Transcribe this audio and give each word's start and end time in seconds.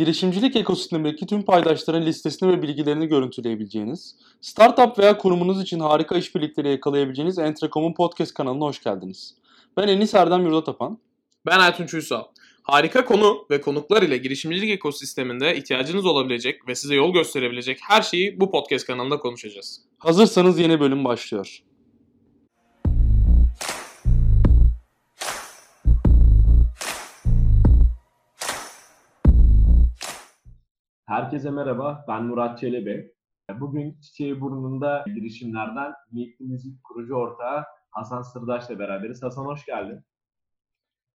girişimcilik 0.00 0.56
ekosistemindeki 0.56 1.26
tüm 1.26 1.42
paydaşların 1.42 2.06
listesini 2.06 2.52
ve 2.52 2.62
bilgilerini 2.62 3.06
görüntüleyebileceğiniz, 3.06 4.16
startup 4.40 4.98
veya 4.98 5.18
kurumunuz 5.18 5.62
için 5.62 5.80
harika 5.80 6.16
işbirlikleri 6.16 6.70
yakalayabileceğiniz 6.70 7.38
Entrecom'un 7.38 7.94
podcast 7.94 8.34
kanalına 8.34 8.64
hoş 8.64 8.82
geldiniz. 8.82 9.34
Ben 9.76 9.88
Enis 9.88 10.14
Erdem 10.14 10.46
Yurdatapan. 10.46 10.98
Ben 11.46 11.60
Ertunç 11.60 11.94
Uysal. 11.94 12.24
Harika 12.62 13.04
konu 13.04 13.46
ve 13.50 13.60
konuklar 13.60 14.02
ile 14.02 14.16
girişimcilik 14.16 14.70
ekosisteminde 14.70 15.56
ihtiyacınız 15.56 16.06
olabilecek 16.06 16.68
ve 16.68 16.74
size 16.74 16.94
yol 16.94 17.12
gösterebilecek 17.12 17.78
her 17.88 18.02
şeyi 18.02 18.40
bu 18.40 18.50
podcast 18.50 18.86
kanalında 18.86 19.18
konuşacağız. 19.18 19.80
Hazırsanız 19.98 20.58
yeni 20.58 20.80
bölüm 20.80 21.04
başlıyor. 21.04 21.62
Herkese 31.20 31.50
merhaba, 31.50 32.04
ben 32.08 32.24
Murat 32.24 32.58
Çelebi. 32.58 33.14
Bugün 33.60 34.00
Çiçeği 34.00 34.40
Burnu'nda 34.40 35.04
girişimlerden 35.14 35.92
Meet 36.12 36.40
Müzik 36.40 36.84
kurucu 36.84 37.14
ortağı 37.14 37.64
Hasan 37.90 38.22
Sırdaş'la 38.22 38.78
beraberiz. 38.78 39.22
Hasan 39.22 39.44
hoş 39.44 39.66
geldin. 39.66 40.00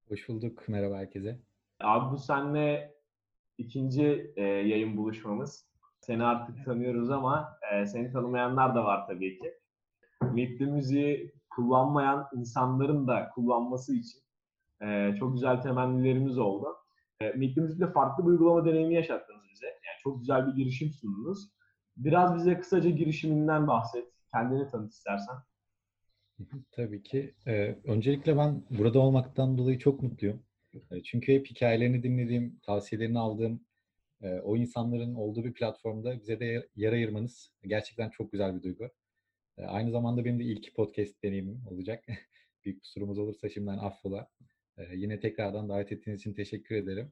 Hoş 0.07 0.29
bulduk, 0.29 0.63
merhaba 0.67 0.97
herkese. 0.97 1.39
Abi 1.81 2.11
bu 2.11 2.17
seninle 2.17 2.95
ikinci 3.57 4.33
e, 4.35 4.43
yayın 4.43 4.97
buluşmamız. 4.97 5.67
Seni 5.99 6.23
artık 6.23 6.65
tanıyoruz 6.65 7.09
ama 7.11 7.57
e, 7.73 7.85
seni 7.85 8.11
tanımayanlar 8.11 8.75
da 8.75 8.85
var 8.85 9.07
tabii 9.07 9.39
ki. 9.39 9.53
Meet 10.33 10.61
Müziği 10.61 11.33
kullanmayan 11.49 12.27
insanların 12.35 13.07
da 13.07 13.29
kullanması 13.29 13.95
için 13.95 14.21
e, 14.81 15.15
çok 15.19 15.33
güzel 15.33 15.61
temennilerimiz 15.61 16.37
oldu. 16.37 16.67
E, 17.21 17.29
Meet 17.29 17.57
Müzik'te 17.57 17.91
farklı 17.91 18.23
bir 18.23 18.29
uygulama 18.29 18.65
deneyimi. 18.65 18.93
Yani 18.93 19.05
çok 20.03 20.19
güzel 20.19 20.47
bir 20.47 20.53
girişim 20.53 20.91
sundunuz. 20.91 21.49
Biraz 21.97 22.35
bize 22.35 22.59
kısaca 22.59 22.89
girişiminden 22.89 23.67
bahset. 23.67 24.07
Kendini 24.33 24.67
tanıt 24.67 24.93
istersen. 24.93 25.35
Tabii 26.71 27.03
ki. 27.03 27.33
Ee, 27.47 27.75
öncelikle 27.83 28.37
ben 28.37 28.63
burada 28.69 28.99
olmaktan 28.99 29.57
dolayı 29.57 29.79
çok 29.79 30.03
mutluyum. 30.03 30.43
E, 30.91 31.03
çünkü 31.03 31.33
hep 31.33 31.47
hikayelerini 31.47 32.03
dinlediğim, 32.03 32.59
tavsiyelerini 32.59 33.19
aldığım 33.19 33.65
e, 34.21 34.39
o 34.39 34.57
insanların 34.57 35.15
olduğu 35.15 35.43
bir 35.43 35.53
platformda 35.53 36.19
bize 36.19 36.39
de 36.39 36.69
yer 36.75 36.93
ayırmanız 36.93 37.53
gerçekten 37.65 38.09
çok 38.09 38.31
güzel 38.31 38.55
bir 38.55 38.63
duygu. 38.63 38.89
E, 39.57 39.65
aynı 39.65 39.91
zamanda 39.91 40.25
benim 40.25 40.39
de 40.39 40.43
ilk 40.43 40.75
podcast 40.75 41.23
deneyimim 41.23 41.61
olacak. 41.67 42.05
Büyük 42.65 42.81
kusurumuz 42.81 43.19
olursa 43.19 43.49
şimdiden 43.49 43.77
affola. 43.77 44.27
E, 44.77 44.95
yine 44.95 45.19
tekrardan 45.19 45.69
davet 45.69 45.91
ettiğiniz 45.91 46.21
için 46.21 46.33
teşekkür 46.33 46.75
ederim. 46.75 47.11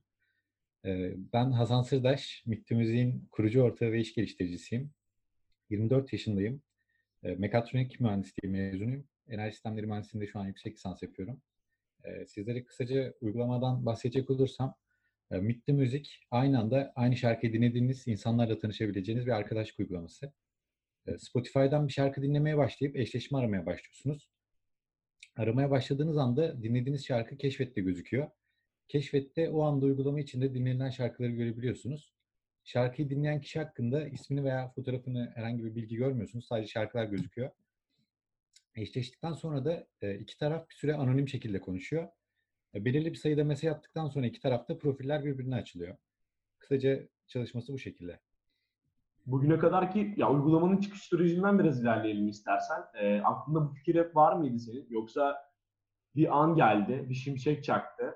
Ben 1.33 1.51
Hasan 1.51 1.81
Sırdaş, 1.81 2.43
Mittü 2.45 2.75
Müziğin 2.75 3.27
kurucu 3.31 3.61
ortağı 3.61 3.91
ve 3.91 3.99
iş 3.99 4.15
geliştiricisiyim. 4.15 4.91
24 5.69 6.13
yaşındayım. 6.13 6.61
Mekatronik 7.23 7.99
mühendisliği 7.99 8.51
mezunuyum. 8.53 9.07
Enerji 9.27 9.53
sistemleri 9.53 9.87
mühendisliğinde 9.87 10.27
şu 10.27 10.39
an 10.39 10.47
yüksek 10.47 10.75
lisans 10.75 11.03
yapıyorum. 11.03 11.41
Sizlere 12.27 12.63
kısaca 12.63 13.13
uygulamadan 13.21 13.85
bahsedecek 13.85 14.29
olursam, 14.29 14.75
Mittü 15.31 15.73
Müzik 15.73 16.27
aynı 16.31 16.59
anda 16.59 16.93
aynı 16.95 17.17
şarkıyı 17.17 17.53
dinlediğiniz 17.53 18.07
insanlarla 18.07 18.59
tanışabileceğiniz 18.59 19.25
bir 19.25 19.31
arkadaşlık 19.31 19.79
uygulaması. 19.79 20.33
Spotify'dan 21.17 21.87
bir 21.87 21.93
şarkı 21.93 22.21
dinlemeye 22.21 22.57
başlayıp 22.57 22.95
eşleşme 22.95 23.37
aramaya 23.37 23.65
başlıyorsunuz. 23.65 24.29
Aramaya 25.35 25.71
başladığınız 25.71 26.17
anda 26.17 26.63
dinlediğiniz 26.63 27.05
şarkı 27.05 27.37
keşfette 27.37 27.81
gözüküyor. 27.81 28.31
Keşfette 28.89 29.49
o 29.49 29.63
anda 29.63 29.85
uygulama 29.85 30.19
içinde 30.19 30.53
dinlenilen 30.53 30.89
şarkıları 30.89 31.31
görebiliyorsunuz. 31.31 32.13
Şarkıyı 32.63 33.09
dinleyen 33.09 33.41
kişi 33.41 33.59
hakkında 33.59 34.07
ismini 34.07 34.43
veya 34.43 34.69
fotoğrafını 34.69 35.31
herhangi 35.35 35.65
bir 35.65 35.75
bilgi 35.75 35.95
görmüyorsunuz. 35.95 36.45
Sadece 36.45 36.67
şarkılar 36.67 37.05
gözüküyor. 37.05 37.51
Eşleştikten 38.75 39.33
sonra 39.33 39.65
da 39.65 39.87
e, 40.01 40.15
iki 40.15 40.37
taraf 40.37 40.69
bir 40.69 40.75
süre 40.75 40.95
anonim 40.95 41.27
şekilde 41.27 41.61
konuşuyor. 41.61 42.07
E, 42.75 42.85
belirli 42.85 43.11
bir 43.11 43.17
sayıda 43.17 43.43
mesaj 43.43 43.71
attıktan 43.71 44.07
sonra 44.07 44.25
iki 44.25 44.39
tarafta 44.39 44.77
profiller 44.77 45.25
birbirine 45.25 45.55
açılıyor. 45.55 45.97
Kısaca 46.59 47.07
çalışması 47.27 47.73
bu 47.73 47.77
şekilde. 47.79 48.19
Bugüne 49.25 49.59
kadar 49.59 49.91
ki 49.91 50.13
ya 50.17 50.31
uygulamanın 50.31 50.77
çıkış 50.77 51.01
sürecinden 51.01 51.59
biraz 51.59 51.81
ilerleyelim 51.81 52.27
istersen. 52.27 52.83
E, 52.93 53.21
aklında 53.21 53.69
bu 53.69 53.73
fikir 53.73 53.95
hep 53.95 54.15
var 54.15 54.33
mıydı 54.33 54.59
senin? 54.59 54.87
Yoksa 54.89 55.37
bir 56.15 56.39
an 56.39 56.55
geldi, 56.55 57.05
bir 57.09 57.15
şimşek 57.15 57.63
çaktı, 57.63 58.15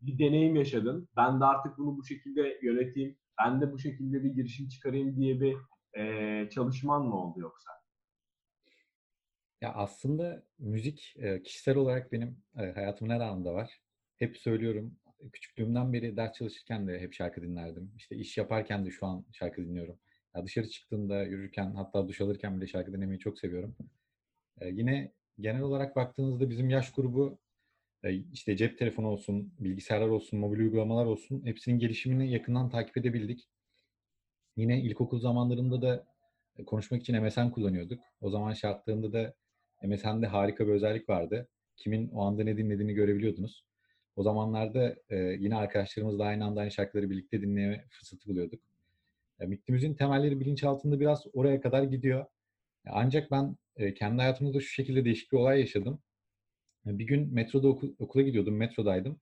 bir 0.00 0.18
deneyim 0.18 0.56
yaşadın. 0.56 1.08
Ben 1.16 1.40
de 1.40 1.44
artık 1.44 1.78
bunu 1.78 1.96
bu 1.96 2.04
şekilde 2.04 2.58
yöneteyim, 2.62 3.16
ben 3.38 3.60
de 3.60 3.72
bu 3.72 3.78
şekilde 3.78 4.24
bir 4.24 4.30
girişim 4.30 4.68
çıkarayım 4.68 5.16
diye 5.16 5.40
bir 5.40 5.56
e, 5.98 6.50
çalışman 6.50 7.06
mı 7.06 7.14
oldu 7.14 7.40
yoksa? 7.40 7.70
Ya 9.60 9.72
aslında 9.74 10.42
müzik 10.58 11.16
kişisel 11.44 11.76
olarak 11.76 12.12
benim 12.12 12.42
hayatımın 12.54 13.14
her 13.14 13.20
anında 13.20 13.54
var. 13.54 13.80
Hep 14.16 14.36
söylüyorum. 14.36 14.96
Küçüklüğümden 15.32 15.92
beri 15.92 16.16
ders 16.16 16.32
çalışırken 16.32 16.88
de 16.88 17.00
hep 17.00 17.14
şarkı 17.14 17.42
dinlerdim. 17.42 17.92
İşte 17.96 18.16
iş 18.16 18.38
yaparken 18.38 18.86
de 18.86 18.90
şu 18.90 19.06
an 19.06 19.24
şarkı 19.32 19.62
dinliyorum. 19.62 19.98
Ya 20.34 20.44
dışarı 20.44 20.68
çıktığımda, 20.68 21.22
yürürken, 21.22 21.74
hatta 21.74 22.08
duş 22.08 22.20
alırken 22.20 22.56
bile 22.56 22.66
şarkı 22.66 22.92
dinlemeyi 22.92 23.18
çok 23.18 23.38
seviyorum. 23.38 23.76
Yine 24.62 25.12
genel 25.40 25.62
olarak 25.62 25.96
baktığınızda 25.96 26.50
bizim 26.50 26.70
yaş 26.70 26.92
grubu 26.92 27.38
işte 28.32 28.56
cep 28.56 28.78
telefonu 28.78 29.06
olsun, 29.08 29.52
bilgisayarlar 29.58 30.08
olsun, 30.08 30.38
mobil 30.38 30.58
uygulamalar 30.58 31.06
olsun 31.06 31.46
hepsinin 31.46 31.78
gelişimini 31.78 32.32
yakından 32.32 32.70
takip 32.70 32.96
edebildik. 32.96 33.48
Yine 34.56 34.80
ilkokul 34.80 35.20
zamanlarında 35.20 35.82
da 35.82 36.06
konuşmak 36.66 37.00
için 37.00 37.22
MSN 37.22 37.50
kullanıyorduk. 37.50 38.00
O 38.20 38.30
zaman 38.30 38.52
şartlarında 38.52 39.12
da 39.12 39.34
MSN'de 39.82 40.26
harika 40.26 40.66
bir 40.66 40.72
özellik 40.72 41.08
vardı. 41.08 41.48
Kimin 41.76 42.08
o 42.08 42.22
anda 42.22 42.44
ne 42.44 42.56
dinlediğini 42.56 42.94
görebiliyordunuz. 42.94 43.64
O 44.16 44.22
zamanlarda 44.22 44.96
e, 45.08 45.16
yine 45.16 45.56
arkadaşlarımızla 45.56 46.24
aynı 46.24 46.44
anda 46.44 46.60
aynı 46.60 46.70
şarkıları 46.70 47.10
birlikte 47.10 47.42
dinleme 47.42 47.84
fırsatı 47.90 48.28
buluyorduk. 48.28 48.62
E, 49.40 49.46
Miktimizin 49.46 49.94
temelleri 49.94 50.40
bilinçaltında 50.40 51.00
biraz 51.00 51.26
oraya 51.32 51.60
kadar 51.60 51.82
gidiyor. 51.82 52.20
E, 52.86 52.90
ancak 52.90 53.30
ben 53.30 53.56
e, 53.76 53.94
kendi 53.94 54.20
hayatımda 54.22 54.60
şu 54.60 54.68
şekilde 54.68 55.04
değişik 55.04 55.32
bir 55.32 55.36
olay 55.36 55.60
yaşadım. 55.60 56.02
Bir 56.86 57.06
gün 57.06 57.34
metroda 57.34 57.68
oku, 57.68 57.94
okula 57.98 58.22
gidiyordum, 58.22 58.56
metrodaydım. 58.56 59.20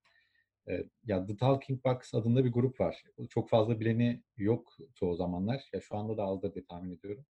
E, 0.69 0.85
ya 1.05 1.27
The 1.27 1.37
Talking 1.37 1.85
Box 1.85 2.15
adında 2.15 2.45
bir 2.45 2.53
grup 2.53 2.81
var. 2.81 3.03
Çok 3.31 3.51
fazla 3.51 3.81
bileni 3.81 4.23
yoktu 4.37 4.85
o 5.01 5.17
zamanlar. 5.17 5.63
Ya 5.73 5.81
şu 5.81 5.97
anda 5.97 6.17
da 6.17 6.25
azdır 6.25 6.55
diye 6.55 6.65
tahmin 6.65 6.97
ediyorum. 6.97 7.27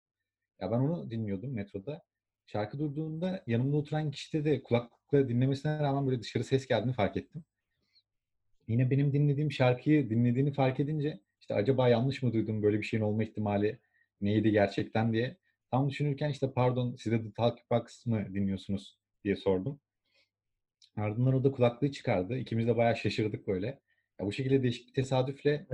Ya 0.61 0.71
ben 0.71 0.79
onu 0.79 1.11
dinliyordum 1.11 1.53
metroda. 1.53 2.03
Şarkı 2.45 2.79
durduğunda 2.79 3.43
yanımda 3.47 3.77
oturan 3.77 4.11
kişide 4.11 4.45
de 4.45 4.63
kulaklıkla 4.63 5.29
dinlemesine 5.29 5.79
rağmen 5.79 6.07
böyle 6.07 6.21
dışarı 6.21 6.43
ses 6.43 6.67
geldiğini 6.67 6.93
fark 6.93 7.17
ettim. 7.17 7.43
Yine 8.67 8.91
benim 8.91 9.13
dinlediğim 9.13 9.51
şarkıyı 9.51 10.09
dinlediğini 10.09 10.53
fark 10.53 10.79
edince 10.79 11.19
işte 11.39 11.53
acaba 11.53 11.89
yanlış 11.89 12.23
mı 12.23 12.33
duydum 12.33 12.63
böyle 12.63 12.79
bir 12.79 12.85
şeyin 12.85 13.03
olma 13.03 13.23
ihtimali 13.23 13.79
neydi 14.21 14.51
gerçekten 14.51 15.13
diye 15.13 15.37
tam 15.71 15.89
düşünürken 15.89 16.29
işte 16.29 16.51
pardon 16.51 16.95
size 16.95 17.23
The 17.23 17.31
Talking 17.31 17.71
Box 17.71 18.05
mı 18.05 18.33
dinliyorsunuz 18.33 18.97
diye 19.23 19.35
sordum. 19.35 19.79
Ardından 20.97 21.33
o 21.33 21.43
da 21.43 21.51
kulaklığı 21.51 21.91
çıkardı. 21.91 22.37
İkimiz 22.37 22.67
de 22.67 22.77
bayağı 22.77 22.95
şaşırdık 22.95 23.47
böyle. 23.47 23.67
Ya 24.19 24.25
bu 24.25 24.31
şekilde 24.31 24.63
değişik 24.63 24.87
bir 24.87 24.93
tesadüfle 24.93 25.67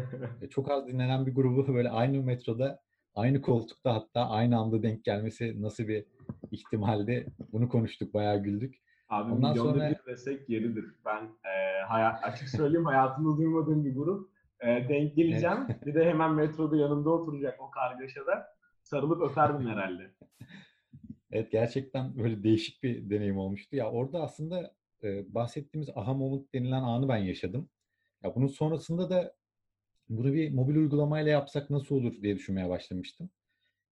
çok 0.49 0.71
az 0.71 0.87
dinlenen 0.87 1.25
bir 1.25 1.35
grubu 1.35 1.67
böyle 1.73 1.89
aynı 1.89 2.23
metroda, 2.23 2.79
aynı 3.15 3.41
koltukta 3.41 3.93
hatta 3.93 4.29
aynı 4.29 4.57
anda 4.57 4.83
denk 4.83 5.03
gelmesi 5.03 5.61
nasıl 5.61 5.87
bir 5.87 6.05
ihtimalde 6.51 7.27
bunu 7.51 7.69
konuştuk, 7.69 8.13
bayağı 8.13 8.43
güldük. 8.43 8.75
Abi 9.09 9.33
Ondan 9.33 9.51
milyonda 9.51 9.71
sonra... 9.71 9.89
bir 9.89 10.11
desek 10.11 10.49
yeridir. 10.49 10.85
Ben 11.05 11.23
e, 11.23 11.81
hayat, 11.87 12.23
açık 12.23 12.49
söyleyeyim 12.49 12.85
hayatımda 12.85 13.37
duymadığım 13.37 13.85
bir 13.85 13.95
grup. 13.95 14.29
E, 14.61 14.89
denk 14.89 15.15
geleceğim. 15.15 15.67
bir 15.85 15.95
de 15.95 16.05
hemen 16.05 16.33
metroda 16.33 16.77
yanımda 16.77 17.09
oturacak 17.09 17.61
o 17.61 17.71
kargaşada. 17.71 18.47
Sarılıp 18.83 19.21
öperdim 19.31 19.67
herhalde. 19.67 20.11
Evet 21.35 21.51
gerçekten 21.51 22.17
böyle 22.17 22.43
değişik 22.43 22.83
bir 22.83 23.09
deneyim 23.09 23.37
olmuştu. 23.37 23.75
Ya 23.75 23.91
orada 23.91 24.21
aslında 24.21 24.73
e, 25.03 25.33
bahsettiğimiz 25.33 25.89
aha 25.95 26.13
moment 26.13 26.53
denilen 26.53 26.83
anı 26.83 27.09
ben 27.09 27.17
yaşadım. 27.17 27.69
Ya 28.23 28.35
bunun 28.35 28.47
sonrasında 28.47 29.09
da 29.09 29.35
bunu 30.09 30.33
bir 30.33 30.53
mobil 30.53 30.75
uygulamayla 30.75 31.31
yapsak 31.31 31.69
nasıl 31.69 31.95
olur 31.95 32.21
diye 32.21 32.35
düşünmeye 32.35 32.69
başlamıştım. 32.69 33.29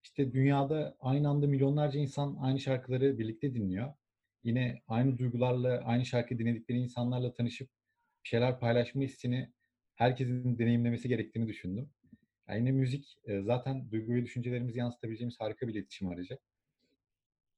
İşte 0.03 0.31
dünyada 0.33 0.97
aynı 0.99 1.29
anda 1.29 1.47
milyonlarca 1.47 1.99
insan 1.99 2.37
aynı 2.41 2.59
şarkıları 2.59 3.19
birlikte 3.19 3.53
dinliyor. 3.53 3.93
Yine 4.43 4.81
aynı 4.87 5.17
duygularla, 5.17 5.81
aynı 5.85 6.05
şarkı 6.05 6.39
dinledikleri 6.39 6.77
insanlarla 6.77 7.33
tanışıp 7.33 7.69
bir 8.23 8.29
şeyler 8.29 8.59
paylaşma 8.59 9.01
hissini 9.01 9.51
herkesin 9.95 10.57
deneyimlemesi 10.59 11.07
gerektiğini 11.07 11.47
düşündüm. 11.47 11.89
Yani 12.49 12.59
yine 12.59 12.71
müzik 12.71 13.17
zaten 13.41 13.91
duygu 13.91 14.13
ve 14.13 14.25
düşüncelerimizi 14.25 14.79
yansıtabileceğimiz 14.79 15.39
harika 15.39 15.67
bir 15.67 15.73
iletişim 15.73 16.07
aracı. 16.07 16.37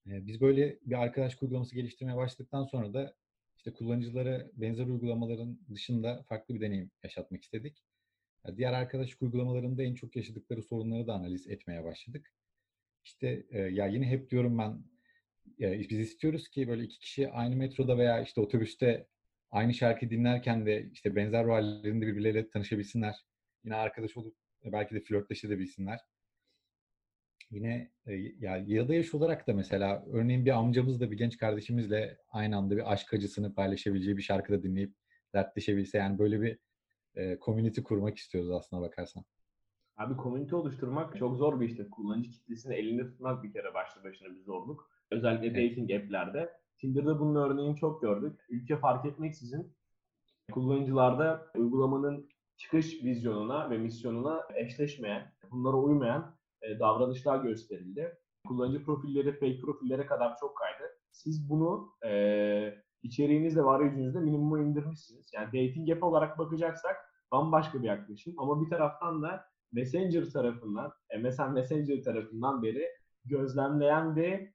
Biz 0.06 0.42
böyle 0.42 0.80
bir 0.82 1.02
arkadaş 1.02 1.42
uygulaması 1.42 1.76
geliştirmeye 1.76 2.18
başladıktan 2.18 2.64
sonra 2.64 2.94
da 2.94 3.16
işte 3.58 3.74
kullanıcılara 3.74 4.52
benzer 4.54 4.86
uygulamaların 4.86 5.60
dışında 5.74 6.24
farklı 6.30 6.56
bir 6.56 6.62
deneyim 6.62 6.92
yaşatmak 7.04 7.44
istedik. 7.44 7.84
Diğer 8.58 8.74
arkadaşlık 8.74 9.22
uygulamalarında 9.22 9.84
en 9.84 9.96
çok 9.96 10.16
yaşadıkları 10.16 10.64
sorunları 10.64 11.08
da 11.08 11.14
analiz 11.14 11.48
etmeye 11.48 11.84
başladık. 11.84 12.34
İşte 13.06 13.46
e, 13.50 13.60
ya 13.60 13.88
yine 13.88 14.06
hep 14.08 14.30
diyorum 14.30 14.58
ben 14.58 14.84
e, 15.60 15.80
biz 15.90 16.00
istiyoruz 16.00 16.50
ki 16.50 16.68
böyle 16.68 16.84
iki 16.84 17.00
kişi 17.00 17.30
aynı 17.30 17.56
metroda 17.56 17.98
veya 17.98 18.22
işte 18.22 18.42
otobüste 18.42 19.08
aynı 19.52 19.74
şarkı 19.74 20.10
dinlerken 20.10 20.66
de 20.66 20.90
işte 20.94 21.16
benzer 21.16 21.46
ruh 21.46 21.52
hallerinde 21.52 22.08
birbirleriyle 22.08 22.50
tanışabilsinler. 22.50 23.16
Yine 23.64 23.76
arkadaş 23.76 24.18
olup 24.18 24.36
e, 24.66 24.72
belki 24.72 24.96
de 24.96 25.00
flörtleşebilsinler. 25.00 26.00
Yine 27.54 27.92
e, 28.06 28.14
ya 28.40 28.64
ya 28.68 28.88
da 28.88 28.94
yaş 28.94 29.14
olarak 29.14 29.48
da 29.48 29.54
mesela 29.54 30.06
örneğin 30.12 30.46
bir 30.46 30.52
amcamızla 30.52 31.12
bir 31.12 31.18
genç 31.18 31.38
kardeşimizle 31.38 32.18
aynı 32.30 32.58
anda 32.58 32.76
bir 32.76 32.92
aşk 32.94 33.14
acısını 33.14 33.56
paylaşabileceği 33.56 34.18
bir 34.18 34.22
şarkıda 34.22 34.64
dinleyip 34.64 34.94
dertleşebilse 35.34 35.98
yani 35.98 36.20
böyle 36.20 36.42
bir 36.42 36.60
e, 37.16 37.38
community 37.46 37.82
kurmak 37.82 38.18
istiyoruz 38.18 38.52
aslına 38.52 38.82
bakarsan. 38.82 39.24
Abi 39.98 40.18
komünite 40.18 40.56
oluşturmak 40.56 41.18
çok 41.18 41.38
zor 41.38 41.60
bir 41.60 41.70
işte. 41.70 41.90
Kullanıcı 41.90 42.32
kitlesini 42.32 42.76
elinde 42.76 43.08
tutmak 43.08 43.44
bir 43.44 43.54
kere 43.54 43.74
başlı 43.74 44.04
başına 44.04 44.36
bir 44.36 44.42
zorluk. 44.42 44.90
Özellikle 45.12 45.48
Evet. 45.48 45.72
dating 45.72 45.92
app'lerde. 45.92 46.50
Tinder'da 46.78 47.20
bunun 47.20 47.36
örneğini 47.36 47.76
çok 47.76 48.02
gördük. 48.02 48.40
Ülke 48.50 48.78
fark 48.78 49.06
etmeksizin 49.06 49.74
kullanıcılarda 50.52 51.52
uygulamanın 51.58 52.30
çıkış 52.58 53.04
vizyonuna 53.04 53.70
ve 53.70 53.78
misyonuna 53.78 54.42
eşleşmeyen, 54.56 55.34
bunlara 55.52 55.78
uymayan 55.78 56.36
e, 56.64 56.80
davranışlar 56.80 57.44
gösterildi. 57.44 58.18
Kullanıcı 58.48 58.84
profilleri 58.84 59.32
fake 59.32 59.62
profillere 59.62 60.06
kadar 60.06 60.38
çok 60.38 60.58
kaydı. 60.58 60.92
Siz 61.12 61.50
bunu 61.50 61.94
e, 62.06 62.84
içeriğinizde 63.04 63.64
ve 63.64 63.70
arayüzünüzde 63.70 64.20
minimuma 64.20 64.60
indirmişsiniz. 64.60 65.30
Yani 65.34 65.48
dating 65.48 65.90
app 65.92 66.04
olarak 66.04 66.38
bakacaksak 66.38 66.96
bambaşka 67.32 67.82
bir 67.82 67.88
yaklaşım. 67.88 68.34
Ama 68.38 68.62
bir 68.62 68.70
taraftan 68.70 69.24
da 69.24 69.46
Messenger 69.72 70.26
tarafından, 70.26 70.94
MSN 71.20 71.54
Messenger 71.54 72.04
tarafından 72.04 72.64
beri 72.64 72.88
gözlemleyen 73.26 74.16
bir 74.16 74.54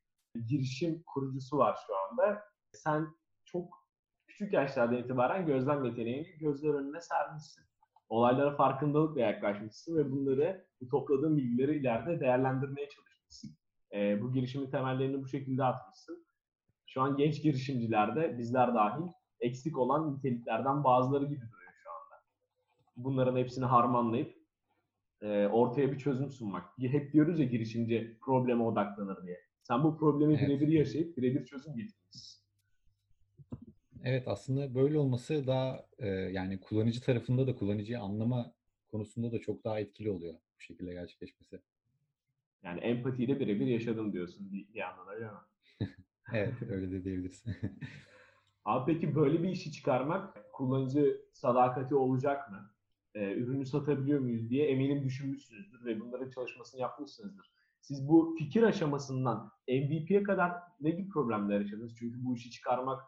girişim 0.48 1.02
kurucusu 1.06 1.58
var 1.58 1.78
şu 1.86 1.92
anda. 1.96 2.42
Sen 2.72 3.06
çok 3.44 3.88
küçük 4.26 4.52
yaşlarda 4.52 4.98
itibaren 4.98 5.46
gözlem 5.46 5.84
yeteneğini 5.84 6.38
gözler 6.40 6.74
önüne 6.74 7.00
sermişsin. 7.00 7.64
Olaylara 8.08 8.56
farkındalıkla 8.56 9.20
yaklaşmışsın 9.20 9.96
ve 9.96 10.12
bunları, 10.12 10.67
bu 10.80 10.88
topladığın 10.88 11.36
bilgileri 11.36 11.78
ileride 11.78 12.20
değerlendirmeye 12.20 12.88
çalışmışsın. 12.88 13.50
Ee, 13.94 14.22
bu 14.22 14.32
girişimin 14.32 14.70
temellerini 14.70 15.22
bu 15.22 15.28
şekilde 15.28 15.64
atmışsın. 15.64 16.26
Şu 16.86 17.02
an 17.02 17.16
genç 17.16 17.42
girişimcilerde, 17.42 18.38
bizler 18.38 18.74
dahil, 18.74 19.02
eksik 19.40 19.78
olan 19.78 20.14
niteliklerden 20.14 20.84
bazıları 20.84 21.24
gibi 21.24 21.40
duruyor 21.40 21.72
şu 21.82 21.90
anda. 21.90 22.22
Bunların 22.96 23.36
hepsini 23.36 23.64
harmanlayıp 23.64 24.38
e, 25.22 25.46
ortaya 25.46 25.92
bir 25.92 25.98
çözüm 25.98 26.30
sunmak. 26.30 26.64
Hep 26.78 27.12
diyoruz 27.12 27.38
ya 27.38 27.46
girişimci 27.46 28.18
probleme 28.20 28.62
odaklanır 28.62 29.26
diye. 29.26 29.38
Sen 29.62 29.84
bu 29.84 29.98
problemi 29.98 30.34
Evet. 30.34 30.48
birebir 30.48 30.68
yaşayıp 30.68 31.16
birebir 31.16 31.44
çözüm 31.44 31.76
getirmişsin. 31.76 32.38
Evet 34.04 34.28
aslında 34.28 34.74
böyle 34.74 34.98
olması 34.98 35.46
daha 35.46 35.86
e, 35.98 36.08
yani 36.08 36.60
kullanıcı 36.60 37.00
tarafında 37.00 37.46
da 37.46 37.56
kullanıcıyı 37.56 38.00
anlama 38.00 38.52
konusunda 38.90 39.32
da 39.32 39.40
çok 39.40 39.64
daha 39.64 39.80
etkili 39.80 40.10
oluyor 40.10 40.34
bu 40.34 40.60
şekilde 40.60 40.92
gerçekleşmesi. 40.92 41.60
Yani 42.62 42.80
empatiyi 42.80 43.28
de 43.28 43.40
birebir 43.40 43.66
yaşadın 43.66 44.12
diyorsun 44.12 44.52
bir, 44.52 44.74
yandan 44.74 45.08
öyle 45.08 45.24
mi? 45.24 45.38
Evet 46.32 46.54
öyle 46.70 46.90
de 46.90 47.04
diyebiliriz. 47.04 47.44
Abi 48.64 48.92
peki 48.92 49.14
böyle 49.14 49.42
bir 49.42 49.48
işi 49.48 49.72
çıkarmak 49.72 50.52
kullanıcı 50.52 51.20
sadakati 51.32 51.94
olacak 51.94 52.50
mı? 52.50 52.70
Ee, 53.14 53.32
ürünü 53.32 53.66
satabiliyor 53.66 54.20
muyuz 54.20 54.50
diye 54.50 54.68
eminim 54.68 55.04
düşünmüşsünüzdür 55.04 55.84
ve 55.84 56.00
bunların 56.00 56.30
çalışmasını 56.30 56.80
yapmışsınızdır. 56.80 57.52
Siz 57.80 58.08
bu 58.08 58.36
fikir 58.38 58.62
aşamasından 58.62 59.52
MVP'ye 59.68 60.22
kadar 60.22 60.52
ne 60.80 60.90
gibi 60.90 61.08
problemler 61.08 61.60
yaşadınız? 61.60 61.96
Çünkü 61.98 62.24
bu 62.24 62.34
işi 62.34 62.50
çıkarmak 62.50 63.02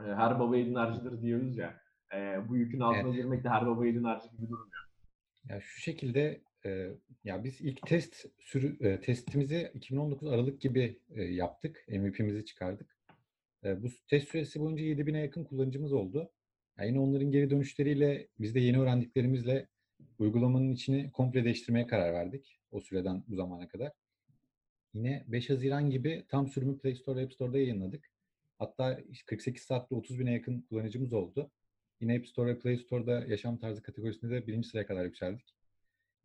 e, 0.00 0.02
her 0.02 0.40
baba 0.40 0.56
yiğidin 0.56 0.74
harcıdır 0.74 1.22
diyoruz 1.22 1.56
ya. 1.56 1.80
E, 2.14 2.48
bu 2.48 2.56
yükün 2.56 2.80
altına 2.80 3.08
Evet. 3.08 3.14
girmek 3.14 3.44
de 3.44 3.48
her 3.48 3.66
baba 3.66 3.86
yiğidin 3.86 4.04
harcı 4.04 4.28
gibi 4.28 4.48
durmuyor. 4.48 4.91
Ya 5.48 5.60
şu 5.60 5.80
şekilde 5.80 6.40
e, 6.66 6.88
ya 7.24 7.44
biz 7.44 7.60
ilk 7.60 7.86
test 7.86 8.26
sürü 8.38 8.88
e, 8.88 9.00
testimizi 9.00 9.70
2019 9.74 10.28
Aralık 10.28 10.60
gibi 10.60 11.00
e, 11.10 11.22
yaptık. 11.22 11.84
MVP'mizi 11.88 12.44
çıkardık. 12.44 12.96
E, 13.64 13.82
bu 13.82 13.88
test 14.08 14.28
süresi 14.28 14.60
boyunca 14.60 14.84
7000'e 14.84 15.20
yakın 15.20 15.44
kullanıcımız 15.44 15.92
oldu. 15.92 16.30
Ya 16.78 16.84
yine 16.84 17.00
onların 17.00 17.30
geri 17.30 17.50
dönüşleriyle 17.50 18.28
biz 18.40 18.54
de 18.54 18.60
yeni 18.60 18.80
öğrendiklerimizle 18.80 19.68
uygulamanın 20.18 20.72
içini 20.72 21.10
komple 21.12 21.44
değiştirmeye 21.44 21.86
karar 21.86 22.12
verdik 22.12 22.60
o 22.70 22.80
süreden 22.80 23.24
bu 23.28 23.34
zamana 23.34 23.68
kadar. 23.68 23.92
Yine 24.94 25.24
5 25.26 25.50
Haziran 25.50 25.90
gibi 25.90 26.24
tam 26.28 26.48
sürümü 26.48 26.78
Play 26.78 26.94
Store 26.94 27.20
ve 27.20 27.24
App 27.24 27.34
Store'da 27.34 27.58
yayınladık. 27.58 28.10
Hatta 28.58 29.00
48 29.26 29.62
saatte 29.62 29.94
30 29.94 30.18
bine 30.18 30.32
yakın 30.32 30.60
kullanıcımız 30.60 31.12
oldu. 31.12 31.50
Yine 32.02 32.16
App 32.16 32.26
Store 32.26 32.50
ve 32.50 32.58
Play 32.58 32.76
Store'da 32.76 33.24
yaşam 33.28 33.58
tarzı 33.58 33.82
kategorisinde 33.82 34.34
de 34.34 34.46
birinci 34.46 34.68
sıraya 34.68 34.86
kadar 34.86 35.04
yükseldik. 35.04 35.54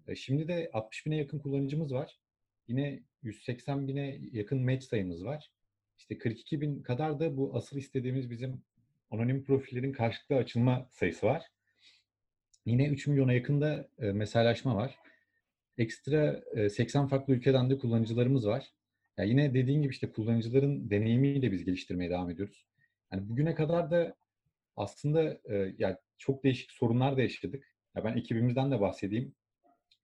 E, 0.08 0.16
Şimdi 0.16 0.48
de 0.48 0.70
60 0.74 1.06
bine 1.06 1.18
yakın 1.18 1.40
kullanıcımız 1.40 1.94
var. 1.94 2.20
Yine 2.68 3.04
180 3.24 3.88
bine 3.88 4.20
yakın 4.32 4.66
match 4.66 4.86
sayımız 4.86 5.26
var. 5.26 5.52
İşte 5.98 6.18
42 6.18 6.62
bin 6.62 6.82
kadar 6.84 7.20
da 7.20 7.38
bu 7.38 7.56
asıl 7.56 7.78
istediğimiz 7.78 8.30
bizim 8.30 8.62
anonim 9.12 9.44
profillerin 9.44 9.92
karşılıklı 9.92 10.36
açılma 10.36 10.88
sayısı 10.92 11.26
var. 11.26 11.46
Yine 12.66 12.88
3 12.88 13.08
milyona 13.08 13.34
yakın 13.34 13.62
da 13.62 13.90
e, 14.00 14.12
mesajlaşma 14.12 14.76
var. 14.76 14.96
Ekstra 15.78 16.44
e, 16.56 16.70
80 16.70 17.08
farklı 17.08 17.34
ülkeden 17.34 17.70
de 17.70 17.78
kullanıcılarımız 17.78 18.48
var. 18.48 18.74
Ya 19.18 19.26
yine 19.26 19.54
dediğin 19.54 19.82
gibi 19.82 19.92
işte 19.92 20.12
kullanıcıların 20.12 20.90
deneyimiyle 20.90 21.52
biz 21.52 21.66
geliştirmeye 21.66 22.10
devam 22.10 22.30
ediyoruz. 22.30 22.66
Yani 23.12 23.30
bugüne 23.30 23.56
kadar 23.56 23.92
da 23.92 24.16
aslında 24.78 25.40
e, 25.46 25.76
ya 25.78 26.00
çok 26.18 26.44
değişik 26.44 26.72
sorunlar 26.72 27.18
da 27.18 27.22
yaşadık. 27.22 27.76
Ya 27.96 28.04
ben 28.04 28.18
ekibimizden 28.18 28.72
de 28.72 28.82
bahsedeyim. 28.82 29.36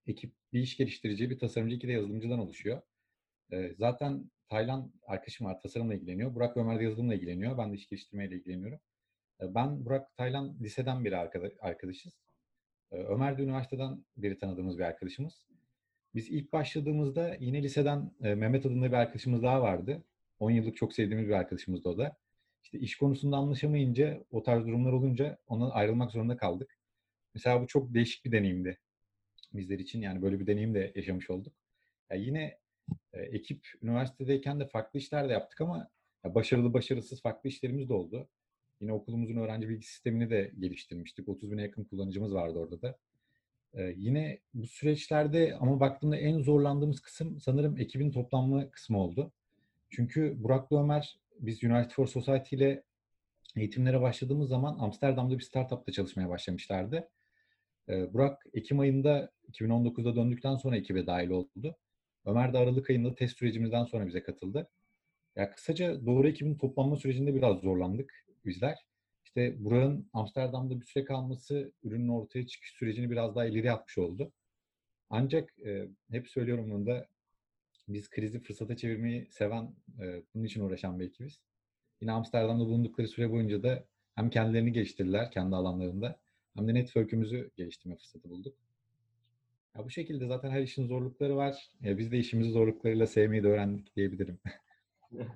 Ekip 0.08 0.34
bir 0.54 0.60
iş 0.60 0.78
geliştirici, 0.78 1.30
bir 1.30 1.40
tasarımcı, 1.40 1.76
iki 1.76 1.88
de 1.88 1.92
yazılımcıdan 1.92 2.40
oluşuyor. 2.40 2.82
E, 3.52 3.74
zaten 3.78 4.32
Taylan 4.50 4.94
arkadaşım 5.08 5.48
var, 5.48 5.62
tasarımla 5.62 5.96
ilgileniyor. 5.96 6.36
Burak 6.36 6.58
Ömer 6.58 6.80
de 6.80 6.84
yazılımla 6.84 7.16
ilgileniyor. 7.16 7.58
Ben 7.58 7.72
de 7.72 7.76
iş 7.76 7.90
geliştirmeyle 7.90 8.36
ilgileniyorum. 8.36 8.80
E, 9.42 9.56
ben 9.56 9.86
Burak 9.86 10.18
Taylan 10.18 10.58
liseden 10.62 11.06
beri 11.06 11.18
arkada- 11.18 11.52
arkadaşız. 11.60 12.14
E, 12.92 12.96
Ömer 12.96 13.38
de 13.38 13.44
üniversiteden 13.44 14.06
beri 14.18 14.38
tanıdığımız 14.38 14.78
bir 14.78 14.84
arkadaşımız. 14.84 15.46
Biz 16.16 16.30
ilk 16.30 16.54
başladığımızda 16.54 17.36
yine 17.40 17.64
liseden 17.64 18.12
e, 18.24 18.36
Mehmet 18.36 18.66
adında 18.66 18.88
bir 18.88 18.94
arkadaşımız 18.98 19.44
daha 19.44 19.62
vardı. 19.62 20.04
10 20.40 20.52
yıllık 20.52 20.78
çok 20.78 20.94
sevdiğimiz 20.94 21.28
bir 21.28 21.34
arkadaşımızdı 21.34 21.90
o 21.90 21.98
da. 21.98 22.18
İşte 22.64 22.80
iş 22.80 22.98
konusunda 22.98 23.38
anlaşamayınca, 23.38 24.24
o 24.32 24.44
tarz 24.44 24.68
durumlar 24.68 24.92
olunca 24.92 25.38
ondan 25.48 25.70
ayrılmak 25.70 26.12
zorunda 26.12 26.38
kaldık. 26.38 26.78
Mesela 27.36 27.62
bu 27.62 27.68
çok 27.68 27.94
değişik 27.94 28.26
bir 28.26 28.32
deneyimdi 28.32 28.78
bizler 29.54 29.80
için. 29.80 30.02
Yani 30.02 30.22
böyle 30.22 30.40
bir 30.40 30.48
deneyim 30.48 30.74
de 30.74 30.92
yaşamış 30.96 31.30
olduk. 31.30 31.54
Ya 32.10 32.18
yine 32.18 32.58
e, 33.14 33.22
ekip 33.22 33.68
üniversitedeyken 33.82 34.60
de 34.60 34.68
farklı 34.68 35.00
işler 35.00 35.30
de 35.30 35.34
yaptık 35.34 35.62
ama 35.62 35.90
ya 36.26 36.36
başarılı 36.36 36.74
başarısız 36.74 37.22
farklı 37.22 37.50
işlerimiz 37.50 37.90
de 37.90 37.94
oldu. 37.94 38.30
Yine 38.82 38.94
okulumuzun 38.94 39.36
öğrenci 39.36 39.70
bilgi 39.70 39.86
sistemini 39.86 40.30
de 40.30 40.52
geliştirmiştik. 40.60 41.30
30 41.30 41.52
bine 41.52 41.62
yakın 41.62 41.84
kullanıcımız 41.84 42.34
vardı 42.34 42.60
orada 42.60 42.82
da. 42.82 42.98
Ee, 43.74 43.94
yine 43.98 44.40
bu 44.54 44.68
süreçlerde 44.68 45.56
ama 45.56 45.80
baktığımda 45.80 46.18
en 46.18 46.40
zorlandığımız 46.40 47.00
kısım 47.00 47.40
sanırım 47.40 47.78
ekibin 47.78 48.12
toplanma 48.12 48.72
kısmı 48.72 49.00
oldu. 49.00 49.32
Çünkü 49.90 50.44
Burak'la 50.44 50.84
Ömer 50.84 51.20
biz 51.40 51.64
United 51.64 51.92
for 51.92 52.08
Society 52.08 52.56
ile 52.56 52.84
eğitimlere 53.56 54.02
başladığımız 54.02 54.50
zaman 54.50 54.78
Amsterdam'da 54.80 55.38
bir 55.38 55.44
startupta 55.44 55.92
çalışmaya 55.92 56.30
başlamışlardı. 56.30 57.10
Ee, 57.90 58.14
Burak 58.14 58.44
Ekim 58.54 58.80
ayında 58.80 59.32
2019'da 59.52 60.16
döndükten 60.16 60.56
sonra 60.56 60.78
ekibe 60.78 61.08
dahil 61.08 61.30
oldu. 61.30 61.76
Ömer 62.26 62.54
de 62.54 62.58
Aralık 62.58 62.90
ayında 62.90 63.16
test 63.16 63.38
sürecimizden 63.38 63.86
sonra 63.86 64.08
bize 64.08 64.24
katıldı. 64.24 64.70
Ya 65.36 65.52
kısaca 65.52 66.06
doğru 66.06 66.28
ekibin 66.28 66.58
toplanma 66.58 66.96
sürecinde 66.96 67.36
biraz 67.36 67.60
zorlandık 67.60 68.26
bizler. 68.46 68.78
İşte 69.26 69.66
Burak'ın 69.66 70.10
Amsterdam'da 70.14 70.82
bir 70.82 70.86
süre 70.86 71.06
kalması 71.06 71.74
ürünün 71.84 72.08
ortaya 72.08 72.48
çıkış 72.48 72.72
sürecini 72.72 73.12
biraz 73.12 73.36
daha 73.36 73.46
ileri 73.46 73.72
atmış 73.72 73.98
oldu. 73.98 74.32
Ancak 75.10 75.60
e, 75.66 75.88
hep 76.12 76.28
söylüyorum 76.30 76.72
bunu 76.72 76.86
da 76.88 77.08
biz 77.88 78.10
krizi 78.10 78.40
fırsata 78.40 78.78
çevirmeyi 78.78 79.28
seven, 79.32 79.76
e, 80.02 80.24
bunun 80.34 80.44
için 80.44 80.62
uğraşan 80.62 81.00
bir 81.00 81.06
ekibiz. 81.06 81.42
Yine 82.02 82.12
Amsterdam'da 82.12 82.66
bulundukları 82.66 83.08
süre 83.08 83.32
boyunca 83.32 83.64
da 83.64 83.84
hem 84.16 84.30
kendilerini 84.30 84.72
geliştirdiler 84.72 85.32
kendi 85.32 85.56
alanlarında 85.56 86.20
hem 86.56 86.68
de 86.68 86.74
network'ümüzü 86.74 87.52
geliştirme 87.56 87.96
fırsatı 87.96 88.30
bulduk. 88.30 88.56
Ya 89.78 89.86
bu 89.86 89.90
şekilde 89.90 90.28
zaten 90.28 90.52
her 90.52 90.62
işin 90.62 90.88
zorlukları 90.88 91.36
var. 91.36 91.72
Ya 91.82 91.98
biz 91.98 92.12
de 92.12 92.18
işimizi 92.18 92.52
zorluklarıyla 92.52 93.08
sevmeyi 93.08 93.44
de 93.44 93.48
öğrendik 93.48 93.96
diyebilirim. 93.96 94.40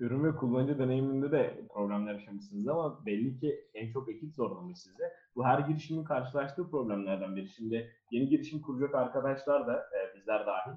ürün 0.00 0.24
ve 0.24 0.36
kullanıcı 0.36 0.78
deneyiminde 0.78 1.32
de 1.32 1.66
problemler 1.74 2.14
yaşamışsınız 2.14 2.68
ama 2.68 3.06
belli 3.06 3.40
ki 3.40 3.68
en 3.74 3.92
çok 3.92 4.10
ekip 4.10 4.34
zorlamış 4.34 4.78
size. 4.78 5.12
Bu 5.36 5.44
her 5.44 5.58
girişimin 5.58 6.04
karşılaştığı 6.04 6.70
problemlerden 6.70 7.36
biri. 7.36 7.48
Şimdi 7.48 7.92
yeni 8.10 8.28
girişim 8.28 8.62
kuracak 8.62 8.94
arkadaşlar 8.94 9.66
da 9.66 9.76
e, 9.76 10.16
bizler 10.16 10.46
dahil 10.46 10.72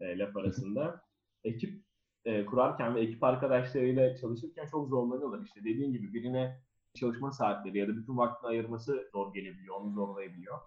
e, 0.00 0.18
laf 0.18 0.36
arasında 0.36 1.02
ekip 1.44 1.84
e, 2.24 2.46
kurarken 2.46 2.94
ve 2.94 3.00
ekip 3.00 3.24
arkadaşlarıyla 3.24 4.16
çalışırken 4.16 4.66
çok 4.66 4.88
zorlanıyorlar. 4.88 5.42
İşte 5.44 5.60
dediğin 5.60 5.92
gibi 5.92 6.14
birine 6.14 6.60
çalışma 6.94 7.32
saatleri 7.32 7.78
ya 7.78 7.88
da 7.88 7.96
bütün 7.96 8.16
vaktini 8.16 8.48
ayırması 8.48 9.08
zor 9.12 9.34
gelebiliyor, 9.34 9.76
onu 9.76 9.92
zorlayabiliyor. 9.92 10.58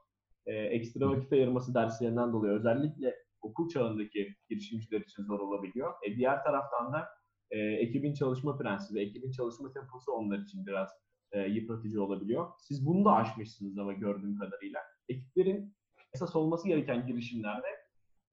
E, 0.45 0.53
ekstra 0.53 1.09
vakit 1.09 1.33
ayırması 1.33 1.73
derslerinden 1.73 2.33
dolayı 2.33 2.53
özellikle 2.53 3.15
okul 3.41 3.69
çağındaki 3.69 4.35
girişimciler 4.49 5.01
için 5.01 5.23
zor 5.23 5.39
olabiliyor. 5.39 5.93
E, 6.03 6.15
diğer 6.15 6.43
taraftan 6.43 6.93
da 6.93 7.07
e, 7.51 7.59
ekibin 7.59 8.13
çalışma 8.13 8.57
prensibi, 8.57 8.99
ekibin 8.99 9.31
çalışma 9.31 9.73
temposu 9.73 10.11
onlar 10.11 10.39
için 10.39 10.65
biraz 10.65 10.89
e, 11.31 11.39
yıpratıcı 11.39 12.03
olabiliyor. 12.03 12.47
Siz 12.59 12.85
bunu 12.85 13.05
da 13.05 13.13
aşmışsınız 13.13 13.77
ama 13.77 13.93
gördüğüm 13.93 14.37
kadarıyla. 14.37 14.79
Ekiplerin 15.09 15.75
esas 16.13 16.35
olması 16.35 16.67
gereken 16.67 17.07
girişimlerde 17.07 17.67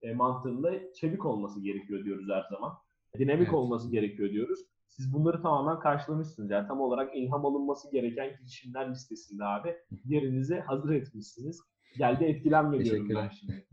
e, 0.03 0.15
mantığında 0.15 0.93
çevik 0.93 1.27
olması 1.27 1.61
gerekiyor 1.63 2.05
diyoruz 2.05 2.29
her 2.31 2.45
zaman. 2.51 2.73
Dinamik 3.19 3.43
Evet. 3.43 3.55
olması 3.55 3.91
gerekiyor 3.91 4.31
diyoruz. 4.31 4.61
Siz 4.89 5.13
bunları 5.13 5.43
tamamen 5.43 5.81
karşılamışsınız. 5.81 6.51
Yani 6.51 6.69
tam 6.69 6.81
olarak 6.81 7.17
ilham 7.17 7.47
alınması 7.47 7.91
gereken 7.93 8.37
girişimler 8.39 8.91
listesinde 8.91 9.45
abi 9.45 9.77
yerinizi 10.05 10.55
hazır 10.61 10.91
etmişsiniz. 10.91 11.61
Geldi 11.99 12.25
etkilenme 12.25 12.85
diyorum 12.85 13.09
ben 13.15 13.29
şimdi. 13.29 13.67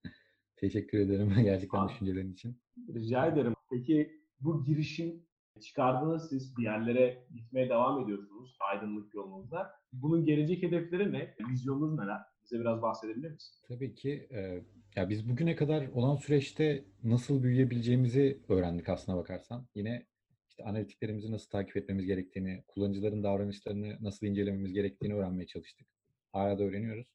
Teşekkür 0.56 0.98
ederim 0.98 1.32
gerçekten 1.42 1.88
düşüncelerin 1.88 2.32
için. 2.32 2.60
Rica 2.94 3.26
ederim. 3.26 3.54
Peki 3.70 4.20
bu 4.40 4.64
girişim 4.64 5.22
çıkardınız 5.60 6.28
siz 6.28 6.56
bir 6.56 6.62
yerlere 6.62 7.26
gitmeye 7.34 7.68
devam 7.68 8.04
ediyorsunuz 8.04 8.56
aydınlık 8.70 9.14
yolunuzda. 9.14 9.70
Bunun 9.92 10.24
gelecek 10.24 10.62
hedefleri 10.62 11.12
ne? 11.12 11.34
Vizyonunuz 11.50 11.98
neler? 11.98 12.20
Bize 12.44 12.60
biraz 12.60 12.82
bahsedebilir 12.82 13.30
misin? 13.30 13.54
Tabii 13.68 13.94
ki 13.94 14.28
e, 14.32 14.64
ya 14.96 15.08
biz 15.08 15.28
bugüne 15.28 15.56
kadar 15.56 15.86
olan 15.86 16.16
süreçte 16.16 16.84
nasıl 17.04 17.42
büyüyebileceğimizi 17.42 18.38
öğrendik 18.48 18.88
aslına 18.88 19.16
bakarsan. 19.16 19.66
Yine 19.74 20.06
işte 20.48 20.64
analitiklerimizi 20.64 21.32
nasıl 21.32 21.50
takip 21.50 21.76
etmemiz 21.76 22.06
gerektiğini, 22.06 22.64
kullanıcıların 22.68 23.22
davranışlarını 23.22 23.96
nasıl 24.00 24.26
incelememiz 24.26 24.72
gerektiğini 24.72 25.14
öğrenmeye 25.14 25.46
çalıştık. 25.46 25.86
Hala 26.32 26.58
da 26.58 26.64
öğreniyoruz. 26.64 27.06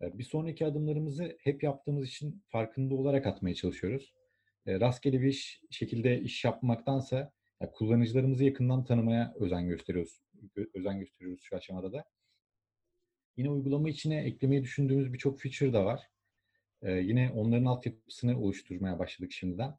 E, 0.00 0.18
bir 0.18 0.24
sonraki 0.24 0.66
adımlarımızı 0.66 1.36
hep 1.40 1.62
yaptığımız 1.62 2.08
için 2.08 2.42
farkında 2.48 2.94
olarak 2.94 3.26
atmaya 3.26 3.54
çalışıyoruz. 3.54 4.14
E, 4.66 4.80
rastgele 4.80 5.20
bir 5.20 5.28
iş, 5.28 5.60
şekilde 5.70 6.20
iş 6.20 6.44
yapmaktansa 6.44 7.32
ya 7.60 7.70
kullanıcılarımızı 7.70 8.44
yakından 8.44 8.84
tanımaya 8.84 9.34
özen 9.36 9.68
gösteriyoruz. 9.68 10.20
Özen 10.74 11.00
gösteriyoruz 11.00 11.40
şu 11.42 11.56
aşamada 11.56 11.92
da. 11.92 12.04
Yine 13.36 13.50
uygulama 13.50 13.88
içine 13.88 14.24
eklemeyi 14.24 14.62
düşündüğümüz 14.62 15.12
birçok 15.12 15.40
feature 15.40 15.72
da 15.72 15.84
var. 15.84 16.13
Ee, 16.84 16.92
yine 16.92 17.30
onların 17.34 17.64
altyapısını 17.64 18.40
oluşturmaya 18.40 18.98
başladık 18.98 19.32
şimdiden. 19.32 19.78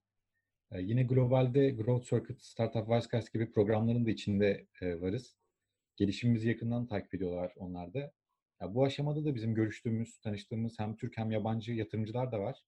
Ee, 0.72 0.82
yine 0.82 1.04
globalde 1.04 1.70
Growth 1.70 2.10
Circuit, 2.10 2.42
Startup 2.42 2.86
Wisecast 2.88 3.34
gibi 3.34 3.52
programların 3.52 4.06
da 4.06 4.10
içinde 4.10 4.68
e, 4.82 5.02
varız. 5.02 5.36
Gelişimimizi 5.96 6.50
yakından 6.50 6.88
takip 6.88 7.16
ediyorlar 7.16 7.54
onlar 7.58 7.94
da. 7.94 8.00
Ya 8.62 8.76
bu 8.76 8.86
aşamada 8.86 9.26
da 9.26 9.36
bizim 9.36 9.56
görüştüğümüz, 9.56 10.18
tanıştığımız 10.20 10.80
hem 10.80 10.96
Türk 10.96 11.18
hem 11.18 11.32
yabancı 11.32 11.74
yatırımcılar 11.74 12.32
da 12.32 12.40
var. 12.40 12.64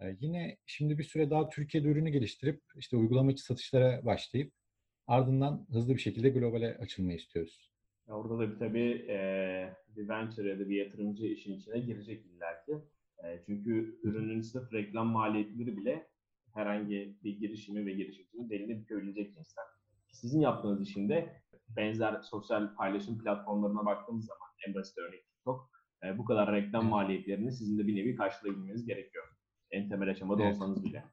Ee, 0.00 0.16
yine 0.20 0.56
şimdi 0.66 0.98
bir 0.98 1.04
süre 1.04 1.30
daha 1.30 1.48
Türkiye'de 1.48 1.88
ürünü 1.88 2.10
geliştirip 2.10 2.62
işte 2.76 2.96
uygulama 2.96 3.32
içi 3.32 3.42
satışlara 3.42 4.04
başlayıp 4.04 4.52
ardından 5.06 5.66
hızlı 5.70 5.94
bir 5.94 6.00
şekilde 6.00 6.28
globale 6.28 6.76
açılmayı 6.76 7.18
istiyoruz. 7.18 7.70
Orada 8.08 8.38
da 8.38 8.50
bir 8.52 8.58
tabii 8.58 9.06
e, 9.08 9.18
bir 9.96 10.08
venture 10.08 10.48
ya 10.48 10.58
da 10.58 10.68
bir 10.68 10.76
yatırımcı 10.76 11.26
işin 11.26 11.58
içine 11.58 11.78
girecek 11.78 12.26
illaki. 12.26 12.72
E, 13.24 13.42
çünkü 13.46 14.00
ürünün 14.02 14.40
sırf 14.40 14.72
reklam 14.72 15.06
maliyetleri 15.06 15.76
bile 15.76 16.08
herhangi 16.54 17.16
bir 17.24 17.38
girişimi 17.38 17.86
ve 17.86 17.92
girişimcinin 17.92 18.50
belini 18.50 18.80
bükebilecek 18.80 19.34
cinsten. 19.34 19.64
Sizin 20.12 20.40
yaptığınız 20.40 20.88
işin 20.88 21.08
de 21.08 21.42
benzer 21.76 22.20
sosyal 22.22 22.74
paylaşım 22.74 23.18
platformlarına 23.18 23.86
baktığımız 23.86 24.26
zaman 24.26 24.48
en 24.68 24.74
basit 24.74 24.98
örnek 24.98 25.26
TikTok 25.28 25.70
e, 26.04 26.18
bu 26.18 26.24
kadar 26.24 26.52
reklam 26.52 26.82
Evet. 26.82 26.90
maliyetlerini 26.90 27.52
sizin 27.52 27.78
de 27.78 27.86
bir 27.86 27.96
nevi 27.96 28.16
karşılayabilmeniz 28.16 28.86
gerekiyor. 28.86 29.24
En 29.70 29.88
temel 29.88 30.10
aşamada 30.10 30.42
Evet. 30.42 30.54
olsanız 30.54 30.84
bile. 30.84 31.04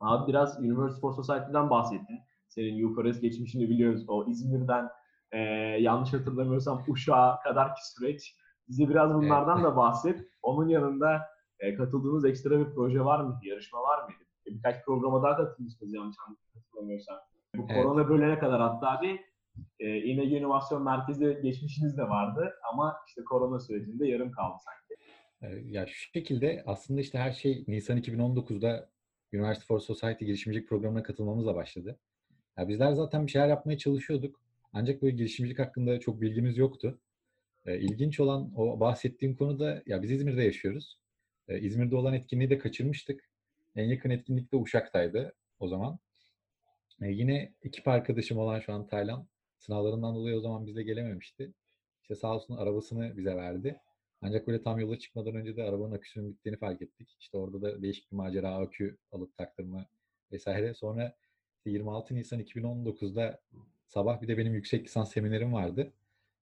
Abi 0.00 0.32
biraz 0.32 0.60
Universal 0.60 1.00
for 1.00 1.12
Society'den 1.12 1.70
bahsettin. 1.70 2.18
Senin 2.48 2.74
yukarı 2.74 3.20
geçmişini 3.20 3.70
biliyoruz. 3.70 4.04
O 4.08 4.26
İzmir'den 4.30 4.88
e, 5.32 5.38
yanlış 5.80 6.12
hatırlamıyorsam 6.12 6.84
Uşak'a 6.88 7.40
kadarki 7.42 7.88
süreç. 7.90 8.36
Bize 8.68 8.88
biraz 8.88 9.14
bunlardan 9.14 9.64
da 9.64 9.76
bahset. 9.76 10.28
Onun 10.42 10.68
yanında 10.68 11.20
e, 11.58 11.74
katıldığınız 11.74 12.24
ekstra 12.24 12.60
bir 12.60 12.74
proje 12.74 13.04
var 13.04 13.20
mıydı? 13.20 13.38
Yarışma 13.42 13.78
var 13.82 14.04
mıydı? 14.04 14.22
E, 14.46 14.54
birkaç 14.54 14.84
programa 14.84 15.22
daha 15.22 15.36
katılmışsınız 15.36 15.94
yanlış 15.94 16.16
hatırlamıyorsam. 16.54 17.16
Bu 17.56 17.66
Evet. 17.68 17.82
korona 17.82 18.08
bölene 18.08 18.38
kadar 18.38 18.60
hatta 18.60 19.02
bir 19.02 19.20
e, 19.80 19.96
İnegöl 20.02 20.36
İnovasyon 20.36 20.82
Merkezi 20.82 21.38
geçmişiniz 21.42 21.98
de 21.98 22.02
vardı 22.02 22.54
ama 22.72 22.96
işte 23.08 23.24
korona 23.24 23.58
sürecinde 23.60 24.08
yarım 24.08 24.30
kaldı 24.32 24.56
sanki. 24.64 25.02
Ee, 25.42 25.70
Ya 25.70 25.86
şu 25.86 26.10
şekilde 26.12 26.62
aslında 26.66 27.00
işte 27.00 27.18
her 27.18 27.32
şey 27.32 27.64
Nisan 27.68 27.98
2019'da 27.98 28.88
University 29.34 29.66
for 29.66 29.80
Society 29.80 30.24
girişimcilik 30.24 30.68
programına 30.68 31.02
katılmamızla 31.02 31.54
başladı. 31.54 31.98
Ya 32.58 32.68
bizler 32.68 32.92
zaten 32.92 33.26
bir 33.26 33.30
şeyler 33.30 33.48
yapmaya 33.48 33.78
çalışıyorduk. 33.78 34.40
Ancak 34.72 35.02
böyle 35.02 35.16
girişimcilik 35.16 35.58
hakkında 35.58 36.00
çok 36.00 36.20
bilgimiz 36.20 36.58
yoktu. 36.58 36.98
Ee, 37.68 37.78
ilginç 37.80 38.20
olan 38.20 38.52
o 38.56 38.80
bahsettiğim 38.80 39.36
konuda 39.36 39.82
ya 39.86 40.02
biz 40.02 40.10
İzmir'de 40.10 40.42
yaşıyoruz. 40.42 40.98
Ee, 41.48 41.60
İzmir'de 41.60 41.96
olan 41.96 42.14
etkinliği 42.14 42.50
de 42.50 42.58
kaçırmıştık. 42.58 43.30
En 43.76 43.84
yakın 43.84 44.10
etkinlik 44.10 44.52
de 44.52 44.56
Uşak'taydı 44.56 45.34
o 45.60 45.68
zaman. 45.68 45.98
Ee, 47.02 47.06
yine 47.06 47.54
ekip 47.62 47.88
arkadaşım 47.88 48.38
olan 48.38 48.60
şu 48.60 48.72
an 48.72 48.86
Taylan 48.86 49.28
sınavlarından 49.58 50.14
dolayı 50.14 50.36
o 50.36 50.40
zaman 50.40 50.66
bizle 50.66 50.82
gelememişti. 50.82 51.52
İşte 52.02 52.14
sağ 52.14 52.34
olsun 52.34 52.56
arabasını 52.56 53.16
bize 53.16 53.36
verdi. 53.36 53.80
Ancak 54.22 54.46
böyle 54.46 54.62
tam 54.62 54.80
yola 54.80 54.98
çıkmadan 54.98 55.34
önce 55.34 55.56
de 55.56 55.62
arabanın 55.62 55.92
aküsünün 55.92 56.32
bittiğini 56.32 56.58
fark 56.58 56.82
ettik. 56.82 57.16
İşte 57.20 57.38
orada 57.38 57.62
da 57.62 57.82
değişik 57.82 58.12
bir 58.12 58.16
macera 58.16 58.56
akü 58.56 58.98
alıp 59.12 59.36
taktırma 59.36 59.86
vesaire. 60.32 60.74
Sonra 60.74 61.16
işte 61.58 61.70
26 61.70 62.14
Nisan 62.14 62.40
2019'da 62.40 63.40
sabah 63.86 64.22
bir 64.22 64.28
de 64.28 64.38
benim 64.38 64.54
yüksek 64.54 64.84
lisans 64.84 65.12
seminerim 65.12 65.52
vardı. 65.52 65.92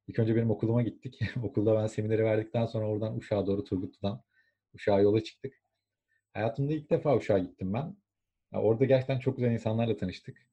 İlk 0.08 0.18
önce 0.18 0.36
benim 0.36 0.50
okuluma 0.50 0.82
gittik. 0.82 1.20
Okulda 1.42 1.76
ben 1.76 1.86
semineri 1.86 2.24
verdikten 2.24 2.66
sonra 2.66 2.88
oradan 2.88 3.16
Uşak'a 3.16 3.46
doğru 3.46 3.64
Turgutlu'dan 3.64 4.22
Uşak'a 4.74 5.00
yola 5.00 5.22
çıktık. 5.24 5.54
Hayatımda 6.34 6.72
ilk 6.72 6.90
defa 6.90 7.16
Uşak'a 7.16 7.38
gittim 7.38 7.72
ben. 7.74 7.96
Ya 8.52 8.62
Orada 8.62 8.84
gerçekten 8.84 9.18
çok 9.18 9.36
güzel 9.36 9.52
insanlarla 9.52 9.96
tanıştık. 9.96 10.46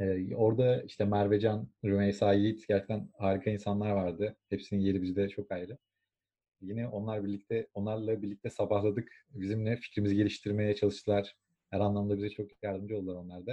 Ee, 0.00 0.36
orada 0.36 0.82
işte 0.82 1.04
Mervecan, 1.04 1.68
Rümeysa 1.84 2.34
Yiğit 2.34 2.68
gerçekten 2.68 3.10
harika 3.18 3.50
insanlar 3.50 3.90
vardı. 3.90 4.36
Hepsinin 4.50 4.80
yeri 4.80 5.02
bizde 5.02 5.28
çok 5.28 5.52
ayrı. 5.52 5.78
Yine 6.60 6.88
onlar 6.88 7.24
birlikte, 7.24 7.68
onlarla 7.74 8.22
birlikte 8.22 8.50
sabahladık. 8.50 9.12
Bizimle 9.30 9.76
fikrimizi 9.76 10.16
geliştirmeye 10.16 10.74
çalıştılar. 10.74 11.36
Her 11.70 11.80
anlamda 11.80 12.16
bize 12.16 12.30
çok 12.30 12.62
yardımcı 12.62 12.98
oldular 12.98 13.14
onlar 13.16 13.46
da. 13.46 13.52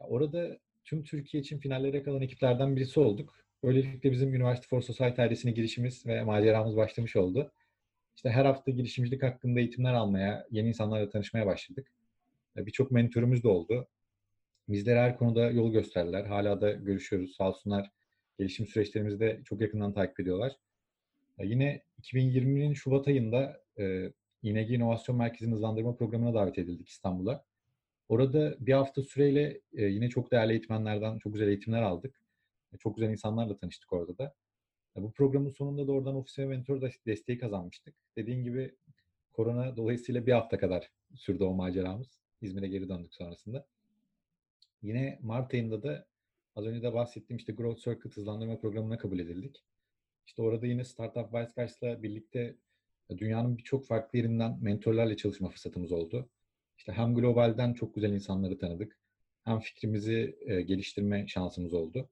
Ya 0.00 0.06
Orada 0.06 0.58
tüm 0.84 1.04
Türkiye 1.04 1.40
için 1.40 1.58
finallere 1.58 2.02
kalan 2.02 2.22
ekiplerden 2.22 2.76
birisi 2.76 3.00
olduk. 3.00 3.43
Böylelikle 3.64 4.12
bizim 4.12 4.28
University 4.28 4.66
for 4.66 4.82
Society 4.82 5.22
ailesine 5.22 5.52
girişimiz 5.52 6.06
ve 6.06 6.22
maceramız 6.24 6.76
başlamış 6.76 7.16
oldu. 7.16 7.52
İşte 8.16 8.30
her 8.30 8.44
hafta 8.44 8.70
girişimcilik 8.70 9.22
hakkında 9.22 9.60
eğitimler 9.60 9.94
almaya, 9.94 10.46
yeni 10.50 10.68
insanlarla 10.68 11.08
tanışmaya 11.10 11.46
başladık. 11.46 11.92
E, 12.56 12.66
Birçok 12.66 12.90
mentörümüz 12.90 13.42
de 13.44 13.48
oldu. 13.48 13.88
Bizlere 14.68 15.00
her 15.00 15.18
konuda 15.18 15.50
yol 15.50 15.72
gösterdiler. 15.72 16.24
Hala 16.24 16.60
da 16.60 16.72
görüşüyoruz. 16.72 17.36
Sağ 17.36 17.48
olsunlar 17.48 17.90
gelişim 18.38 18.66
süreçlerimizi 18.66 19.20
de 19.20 19.40
çok 19.44 19.60
yakından 19.60 19.92
takip 19.92 20.20
ediyorlar. 20.20 20.52
E, 21.38 21.46
Yine 21.46 21.82
2020'nin 22.02 22.74
Şubat 22.74 23.08
ayında 23.08 23.60
e, 23.78 24.12
İNG 24.42 24.70
İnovasyon 24.70 25.18
Merkezi'nin 25.18 25.54
hızlandırma 25.54 25.96
programına 25.96 26.34
davet 26.34 26.58
edildik 26.58 26.88
İstanbul'a. 26.88 27.44
Orada 28.08 28.56
bir 28.60 28.72
hafta 28.72 29.02
süreyle 29.02 29.60
yine 29.72 30.08
çok 30.08 30.32
değerli 30.32 30.52
eğitmenlerden 30.52 31.18
çok 31.18 31.32
güzel 31.32 31.48
eğitimler 31.48 31.82
aldık. 31.82 32.23
E, 32.74 32.78
Çok 32.78 32.96
güzel 32.96 33.10
insanlarla 33.10 33.56
tanıştık 33.56 33.92
orada 33.92 34.18
da. 34.18 34.34
E, 34.96 35.02
Bu 35.02 35.12
programın 35.12 35.50
sonunda 35.50 35.86
da 35.86 35.92
oradan 35.92 36.14
ofis 36.16 36.38
ve 36.38 36.46
mentor 36.46 36.80
desteği 37.06 37.38
kazanmıştık. 37.38 37.94
Dediğim 38.16 38.44
gibi 38.44 38.74
korona 39.32 39.76
dolayısıyla 39.76 40.26
bir 40.26 40.32
hafta 40.32 40.58
kadar 40.58 40.90
sürdü 41.14 41.44
o 41.44 41.54
maceramız. 41.54 42.18
İzmir'e 42.42 42.68
geri 42.68 42.88
döndük 42.88 43.14
sonrasında. 43.14 43.66
Yine 44.82 45.18
Mart 45.22 45.54
ayında 45.54 45.82
da 45.82 46.06
az 46.56 46.66
önce 46.66 46.82
de 46.82 46.94
bahsettiğim 46.94 47.38
işte 47.38 47.52
Growth 47.52 47.84
Circuit 47.84 48.16
hızlandırma 48.16 48.58
programına 48.60 48.98
kabul 48.98 49.18
edildik. 49.18 49.64
İşte 50.26 50.42
orada 50.42 50.66
yine 50.66 50.84
Startup 50.84 51.30
Wisecast'la 51.32 52.02
birlikte 52.02 52.56
dünyanın 53.16 53.58
birçok 53.58 53.86
farklı 53.86 54.18
yerinden 54.18 54.58
mentorlarla 54.62 55.16
çalışma 55.16 55.48
fırsatımız 55.48 55.92
oldu. 55.92 56.28
İşte 56.78 56.92
hem 56.92 57.14
globalden 57.14 57.74
çok 57.74 57.94
güzel 57.94 58.12
insanları 58.12 58.58
tanıdık. 58.58 58.98
hem 59.44 59.60
fikrimizi 59.60 60.36
e, 60.46 60.62
geliştirme 60.62 61.26
şansımız 61.28 61.74
oldu. 61.74 62.08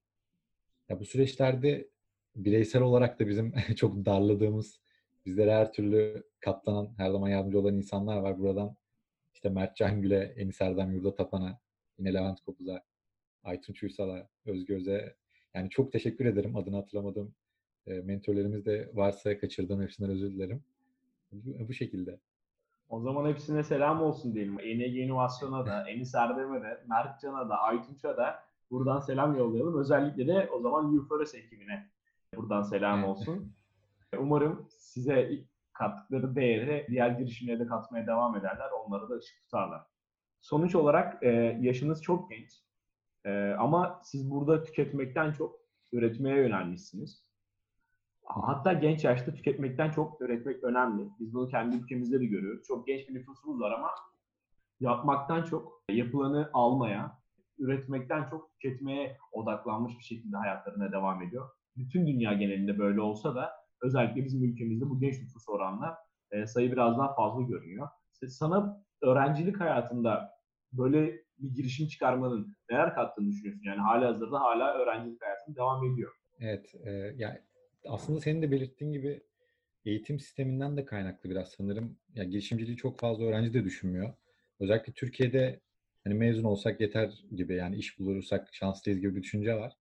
Ya 0.92 1.00
bu 1.00 1.04
süreçlerde 1.04 1.88
bireysel 2.37 2.82
olarak 2.82 3.20
da 3.20 3.28
bizim 3.28 3.54
çok 3.76 4.04
darladığımız, 4.04 4.80
bizlere 5.26 5.54
her 5.54 5.72
türlü 5.72 6.25
katlanan, 6.40 6.88
her 6.96 7.11
zaman 7.11 7.28
yardımcı 7.28 7.61
olan 7.61 7.75
insanlar 7.75 8.16
var. 8.16 8.38
Buradan 8.38 8.76
işte 9.34 9.49
Mert 9.49 9.76
Cangül'e, 9.76 10.34
Enis 10.37 10.61
Erdem 10.61 10.92
Yurda 10.92 11.14
Tapan'a, 11.14 11.58
yine 11.99 12.14
Levent 12.14 12.40
Kopuz'a, 12.40 12.82
Aytunç 13.44 13.82
Uysal'a, 13.82 14.28
Özgöz'e 14.46 15.16
yani 15.54 15.70
çok 15.70 15.92
teşekkür 15.92 16.25
ederim. 16.26 16.56
Adını 16.56 16.76
hatırlamadığım 16.76 17.34
e, 17.87 17.94
mentorlarımız 17.94 18.66
da 18.66 18.72
varsa 18.94 19.38
kaçırdığım 19.38 19.82
hepsinden 19.82 20.11
özür 20.11 20.30
dilerim. 20.30 20.62
Bu, 21.32 21.68
bu 21.68 21.72
şekilde. 21.72 22.18
O 22.88 23.00
zaman 23.00 23.28
hepsine 23.28 23.62
selam 23.62 24.02
olsun 24.02 24.34
diyelim. 24.34 24.61
ENG 24.61 24.96
İnovasyon'a 25.04 25.66
da, 25.66 25.90
Enis 25.90 26.14
Erdem'e 26.14 26.62
de, 26.62 26.84
Mertcan'a 26.88 27.49
da, 27.49 27.58
Aytunç'a 27.58 28.16
da 28.16 28.51
buradan 28.72 29.00
selam 29.00 29.38
yollayalım. 29.38 29.80
Özellikle 29.80 30.26
de 30.26 30.50
o 30.52 30.60
zaman 30.60 30.94
Euphorus 30.94 31.34
ekibine 31.34 31.90
buradan 32.36 32.62
selam 32.62 33.04
olsun. 33.04 33.52
Umarım 34.18 34.66
size 34.68 35.30
kattıkları 35.72 36.34
değeri 36.34 36.86
diğer 36.90 37.10
girişimlere 37.10 37.60
de 37.60 37.66
katmaya 37.66 38.06
devam 38.06 38.36
ederler. 38.36 38.70
Onları 38.70 39.08
da 39.10 39.14
ışık 39.14 39.40
tutarlar. 39.42 39.82
Sonuç 40.40 40.74
olarak 40.74 41.22
e, 41.22 41.28
yaşınız 41.60 42.02
çok 42.02 42.30
genç. 42.30 42.62
E, 43.24 43.50
ama 43.58 44.00
siz 44.04 44.30
burada 44.30 44.62
tüketmekten 44.62 45.32
çok 45.32 45.60
üretmeye 45.92 46.36
yönelmişsiniz. 46.36 47.26
Hatta 48.24 48.72
genç 48.72 49.04
yaşta 49.04 49.34
tüketmekten 49.34 49.90
çok 49.90 50.20
üretmek 50.20 50.64
önemli. 50.64 51.08
Biz 51.20 51.34
bunu 51.34 51.48
kendi 51.48 51.76
ülkemizde 51.76 52.20
de 52.20 52.26
görüyoruz. 52.26 52.66
Çok 52.66 52.86
genç 52.86 53.08
bir 53.08 53.14
nüfusumuz 53.14 53.60
var 53.60 53.70
ama 53.70 53.90
yapmaktan 54.80 55.42
çok 55.42 55.82
yapılanı 55.90 56.50
almaya, 56.52 57.21
üretmekten 57.62 58.28
çok 58.31 58.50
tüketmeye 58.50 59.16
odaklanmış 59.33 59.99
bir 59.99 60.04
şekilde 60.04 60.37
hayatlarına 60.37 60.92
devam 60.92 61.23
ediyor. 61.23 61.49
Bütün 61.76 62.07
dünya 62.07 62.33
genelinde 62.33 62.78
böyle 62.78 63.00
olsa 63.00 63.35
da 63.35 63.50
özellikle 63.83 64.25
bizim 64.25 64.45
ülkemizde 64.45 64.90
bu 64.90 65.00
genç 65.00 65.21
nüfus 65.21 65.49
oranla 65.49 65.99
e, 66.31 66.47
sayı 66.47 66.73
biraz 66.73 66.99
daha 66.99 67.14
fazla 67.14 67.42
görünüyor. 67.42 67.88
Sana 68.28 68.85
öğrencilik 69.02 69.61
hayatında 69.61 70.31
böyle 70.73 71.23
bir 71.38 71.54
girişim 71.54 71.87
çıkarmanın 71.87 72.57
neler 72.71 72.95
kattığını 72.95 73.31
düşünüyorsun? 73.31 73.62
Yani 73.64 73.81
hala 73.81 74.09
hazırda 74.09 74.40
hala 74.40 74.75
öğrencilik 74.75 75.23
hayatın 75.23 75.54
devam 75.54 75.92
ediyor. 75.92 76.12
Evet, 76.40 76.75
e, 76.85 76.90
ya 77.16 77.42
aslında 77.88 78.21
senin 78.21 78.42
de 78.42 78.50
belirttiğin 78.50 78.92
gibi 78.92 79.23
eğitim 79.85 80.21
sisteminden 80.21 80.76
de 80.76 80.85
kaynaklı 80.85 81.31
biraz 81.31 81.49
sanırım. 81.49 81.99
Ya 82.14 82.25
girişimciliği 82.25 82.76
çok 82.76 82.99
fazla 82.99 83.25
öğrenci 83.25 83.54
de 83.54 83.64
düşünmüyor. 83.64 84.14
Özellikle 84.61 84.92
Türkiye'de 84.92 85.61
hani 86.04 86.14
mezun 86.14 86.44
olsak 86.44 86.80
yeter 86.80 87.25
gibi 87.37 87.54
yani 87.54 87.76
iş 87.76 87.99
bulursak 87.99 88.49
şanslıyız 88.52 89.00
gibi 89.00 89.16
bir 89.16 89.23
düşünce 89.23 89.54
var. 89.54 89.73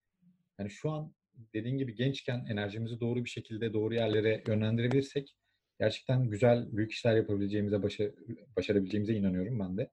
Yani 0.59 0.69
şu 0.69 0.91
an 0.91 1.13
dediğin 1.53 1.77
gibi 1.77 1.95
gençken 1.95 2.45
enerjimizi 2.49 2.99
doğru 2.99 3.23
bir 3.25 3.29
şekilde 3.29 3.73
doğru 3.73 3.93
yerlere 3.93 4.43
yönlendirebilirsek 4.47 5.35
gerçekten 5.79 6.29
güzel 6.29 6.77
büyük 6.77 6.91
işler 6.91 7.15
yapabileceğimize, 7.15 7.83
başa- 7.83 8.11
başarabileceğimize 8.57 9.13
inanıyorum 9.13 9.59
ben 9.59 9.77
de. 9.77 9.89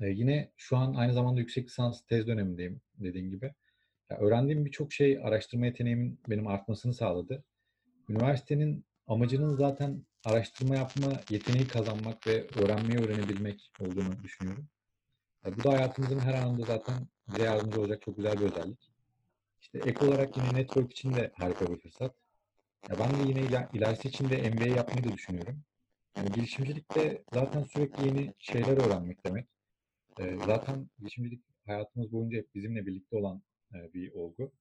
E, 0.00 0.08
yine 0.08 0.50
şu 0.56 0.76
an 0.76 0.94
aynı 0.94 1.12
zamanda 1.12 1.40
yüksek 1.40 1.66
lisans 1.66 2.00
tez 2.06 2.26
dönemindeyim 2.26 2.80
dediğin 2.98 3.30
gibi. 3.30 3.52
Ya 4.10 4.16
öğrendiğim 4.18 4.64
birçok 4.64 4.92
şey 4.92 5.18
araştırma 5.22 5.66
yeteneğimin 5.66 6.20
benim 6.30 6.46
artmasını 6.46 6.94
sağladı. 6.94 7.44
Üniversitenin 8.08 8.84
amacının 9.06 9.56
zaten 9.56 10.02
araştırma 10.24 10.76
yapma 10.76 11.20
yeteneği 11.30 11.68
kazanmak 11.68 12.26
ve 12.26 12.44
öğrenmeyi 12.62 12.98
öğrenebilmek 12.98 13.70
olduğunu 13.80 14.22
düşünüyorum. 14.24 14.68
Bu 15.44 15.64
da 15.64 15.70
hayatımızın 15.72 16.18
her 16.18 16.34
anında 16.34 16.62
zaten 16.66 16.94
bize 17.28 17.42
yardımcı 17.42 17.80
olacak 17.80 18.02
çok 18.02 18.16
güzel 18.16 18.34
bir 18.40 18.44
özellik. 18.52 18.90
İşte 19.60 19.78
ek 19.78 20.06
olarak 20.06 20.36
yine 20.36 20.54
network 20.54 20.92
için 20.92 21.14
de 21.14 21.32
harika 21.34 21.72
bir 21.72 21.78
fırsat. 21.80 22.14
Ya 22.90 22.96
ben 22.98 23.10
de 23.10 23.28
yine 23.28 23.40
iler- 23.40 23.68
ilerisi 23.72 24.08
için 24.08 24.30
de 24.30 24.36
MBA 24.50 24.76
yapmayı 24.76 25.04
da 25.04 25.12
düşünüyorum. 25.12 25.62
Yani 26.16 26.30
girişimcilikte 26.32 27.22
zaten 27.32 27.64
sürekli 27.64 28.06
yeni 28.06 28.34
şeyler 28.38 28.86
öğrenmek 28.86 29.24
demek. 29.26 29.48
Ee, 30.20 30.36
zaten 30.46 30.90
girişimcilik 30.98 31.44
hayatımız 31.66 32.12
boyunca 32.12 32.38
hep 32.38 32.54
bizimle 32.54 32.86
birlikte 32.86 33.16
olan 33.16 33.42
e, 33.74 33.92
bir 33.94 34.12
olgu. 34.12 34.52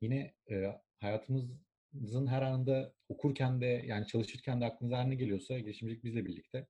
Yine 0.00 0.34
e, 0.50 0.80
hayatımızın 1.00 2.26
her 2.26 2.42
anında 2.42 2.92
okurken 3.08 3.60
de 3.60 3.66
yani 3.66 4.06
çalışırken 4.06 4.60
de 4.60 4.64
aklınıza 4.64 4.98
her 4.98 5.10
ne 5.10 5.14
geliyorsa 5.14 5.58
girişimcilik 5.58 6.04
bizle 6.04 6.24
birlikte. 6.24 6.66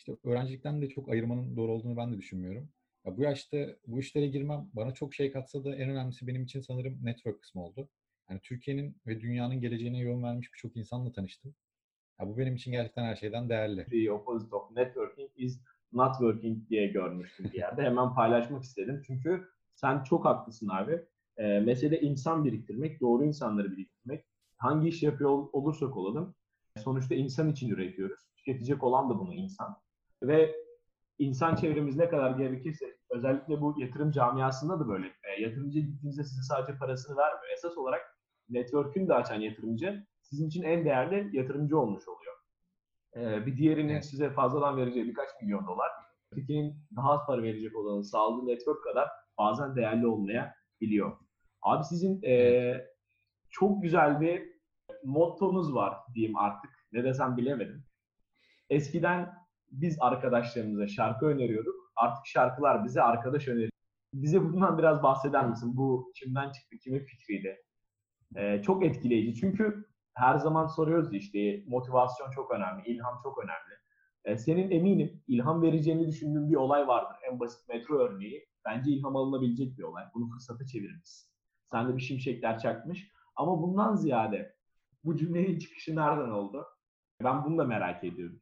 İşte 0.00 0.16
öğrencilikten 0.24 0.82
de 0.82 0.88
çok 0.88 1.08
ayırmanın 1.08 1.56
doğru 1.56 1.72
olduğunu 1.72 1.96
ben 1.96 2.12
de 2.12 2.18
düşünmüyorum. 2.18 2.68
Ya 3.06 3.16
bu 3.16 3.22
yaşta 3.22 3.56
bu 3.86 4.00
işlere 4.00 4.26
girmem 4.26 4.70
bana 4.72 4.94
çok 4.94 5.14
şey 5.14 5.32
katsa 5.32 5.64
da 5.64 5.74
en 5.76 5.90
önemlisi 5.90 6.26
benim 6.26 6.42
için 6.42 6.60
sanırım 6.60 6.98
network 7.02 7.40
kısmı 7.42 7.64
oldu. 7.64 7.88
Yani 8.30 8.40
Türkiye'nin 8.40 8.96
ve 9.06 9.20
dünyanın 9.20 9.60
geleceğine 9.60 9.98
yön 9.98 10.22
vermiş 10.22 10.52
birçok 10.54 10.76
insanla 10.76 11.12
tanıştım. 11.12 11.54
Ya 12.20 12.28
bu 12.28 12.38
benim 12.38 12.54
için 12.54 12.72
gerçekten 12.72 13.04
her 13.04 13.16
şeyden 13.16 13.48
değerli. 13.48 13.84
The 13.84 14.12
opposite 14.12 14.56
of 14.56 14.70
networking 14.76 15.30
is 15.36 15.60
not 15.92 16.12
working 16.12 16.68
diye 16.68 16.86
görmüştüm 16.86 17.46
bir 17.52 17.58
yerde. 17.58 17.82
Hemen 17.82 18.14
paylaşmak 18.14 18.62
istedim. 18.62 19.02
Çünkü 19.06 19.48
sen 19.74 20.02
çok 20.02 20.24
haklısın 20.24 20.68
abi. 20.68 21.02
Ee, 21.36 21.60
mesele 21.60 22.00
insan 22.00 22.44
biriktirmek, 22.44 23.00
doğru 23.00 23.24
insanları 23.24 23.72
biriktirmek. 23.72 24.24
Hangi 24.56 24.88
iş 24.88 25.02
yapıyor 25.02 25.30
ol- 25.30 25.50
olursak 25.52 25.96
olalım. 25.96 26.34
Sonuçta 26.78 27.14
insan 27.14 27.50
için 27.52 27.68
üretiyoruz. 27.70 28.20
Tüketecek 28.36 28.84
olan 28.84 29.10
da 29.10 29.18
bunu 29.18 29.34
insan. 29.34 29.76
Ve 30.22 30.56
insan 31.18 31.54
çevremiz 31.54 31.96
ne 31.96 32.08
kadar 32.08 32.30
gerekirse 32.30 32.96
özellikle 33.10 33.60
bu 33.60 33.74
yatırım 33.80 34.10
camiasında 34.10 34.80
da 34.80 34.88
böyle. 34.88 35.06
E, 35.06 35.42
yatırımcıya 35.42 35.84
gittiğinizde 35.84 36.24
size 36.24 36.42
sadece 36.42 36.78
parasını 36.78 37.16
vermiyor. 37.16 37.52
Esas 37.52 37.78
olarak 37.78 38.18
network'ünü 38.48 39.08
de 39.08 39.14
açan 39.14 39.40
yatırımcı 39.40 40.06
sizin 40.22 40.48
için 40.48 40.62
en 40.62 40.84
değerli 40.84 41.36
yatırımcı 41.36 41.78
olmuş 41.78 42.04
oluyor. 42.08 42.34
Ee, 43.16 43.46
bir 43.46 43.56
diğerinin 43.56 43.92
Evet. 43.92 44.04
size 44.04 44.30
fazladan 44.30 44.76
vereceği 44.76 45.06
birkaç 45.06 45.28
milyon 45.42 45.66
dolar, 45.66 45.90
ötekinin 46.32 46.76
daha 46.96 47.12
az 47.12 47.26
para 47.26 47.42
verecek 47.42 47.76
olanın 47.76 48.02
sağladığı 48.02 48.46
network 48.46 48.84
kadar 48.84 49.08
bazen 49.38 49.76
değerli 49.76 50.06
olmayabiliyor. 50.06 51.16
Abi 51.62 51.84
sizin 51.84 52.22
ee, 52.22 52.86
çok 53.50 53.82
güzel 53.82 54.20
bir 54.20 54.42
mottonuz 55.04 55.74
var 55.74 55.94
diyeyim 56.14 56.36
artık. 56.36 56.70
Ne 56.92 57.04
desem 57.04 57.36
bilemedim. 57.36 57.84
Eskiden 58.70 59.34
biz 59.70 59.96
arkadaşlarımıza 60.00 60.88
şarkı 60.88 61.26
öneriyorduk. 61.26 61.74
Artık 61.96 62.26
şarkılar 62.26 62.84
bize 62.84 63.02
arkadaş 63.02 63.48
öneriyor. 63.48 63.70
Bize 64.14 64.44
bundan 64.44 64.78
biraz 64.78 65.02
bahseder 65.02 65.48
misin? 65.48 65.76
Bu 65.76 66.12
kimden 66.16 66.52
çıktı, 66.52 66.76
kimin 66.78 67.04
fikriydi? 67.04 67.56
Ee, 68.36 68.62
çok 68.62 68.84
etkileyici. 68.84 69.40
Çünkü 69.40 69.84
her 70.14 70.36
zaman 70.38 70.66
soruyoruz 70.66 71.14
işte 71.14 71.64
motivasyon 71.66 72.30
çok 72.30 72.50
önemli, 72.50 72.88
ilham 72.88 73.20
çok 73.22 73.38
önemli. 73.38 73.80
Ee, 74.24 74.36
senin 74.36 74.70
eminim 74.70 75.22
ilham 75.28 75.62
vereceğini 75.62 76.08
düşündüğün 76.08 76.50
bir 76.50 76.56
olay 76.56 76.88
vardır. 76.88 77.16
En 77.30 77.40
basit 77.40 77.68
metro 77.68 77.98
örneği. 77.98 78.46
Bence 78.64 78.90
ilham 78.90 79.16
alınabilecek 79.16 79.78
bir 79.78 79.82
olay. 79.82 80.04
Bunu 80.14 80.30
fırsata 80.30 80.66
çevirmişsin. 80.66 81.30
Sen 81.72 81.88
de 81.88 81.96
bir 81.96 82.02
şimşekler 82.02 82.58
çakmış. 82.58 83.08
Ama 83.36 83.62
bundan 83.62 83.96
ziyade 83.96 84.56
bu 85.04 85.16
cümlenin 85.16 85.58
çıkışı 85.58 85.96
nereden 85.96 86.30
oldu? 86.30 86.66
Ben 87.24 87.44
bunu 87.44 87.58
da 87.58 87.64
merak 87.64 88.04
ediyorum. 88.04 88.40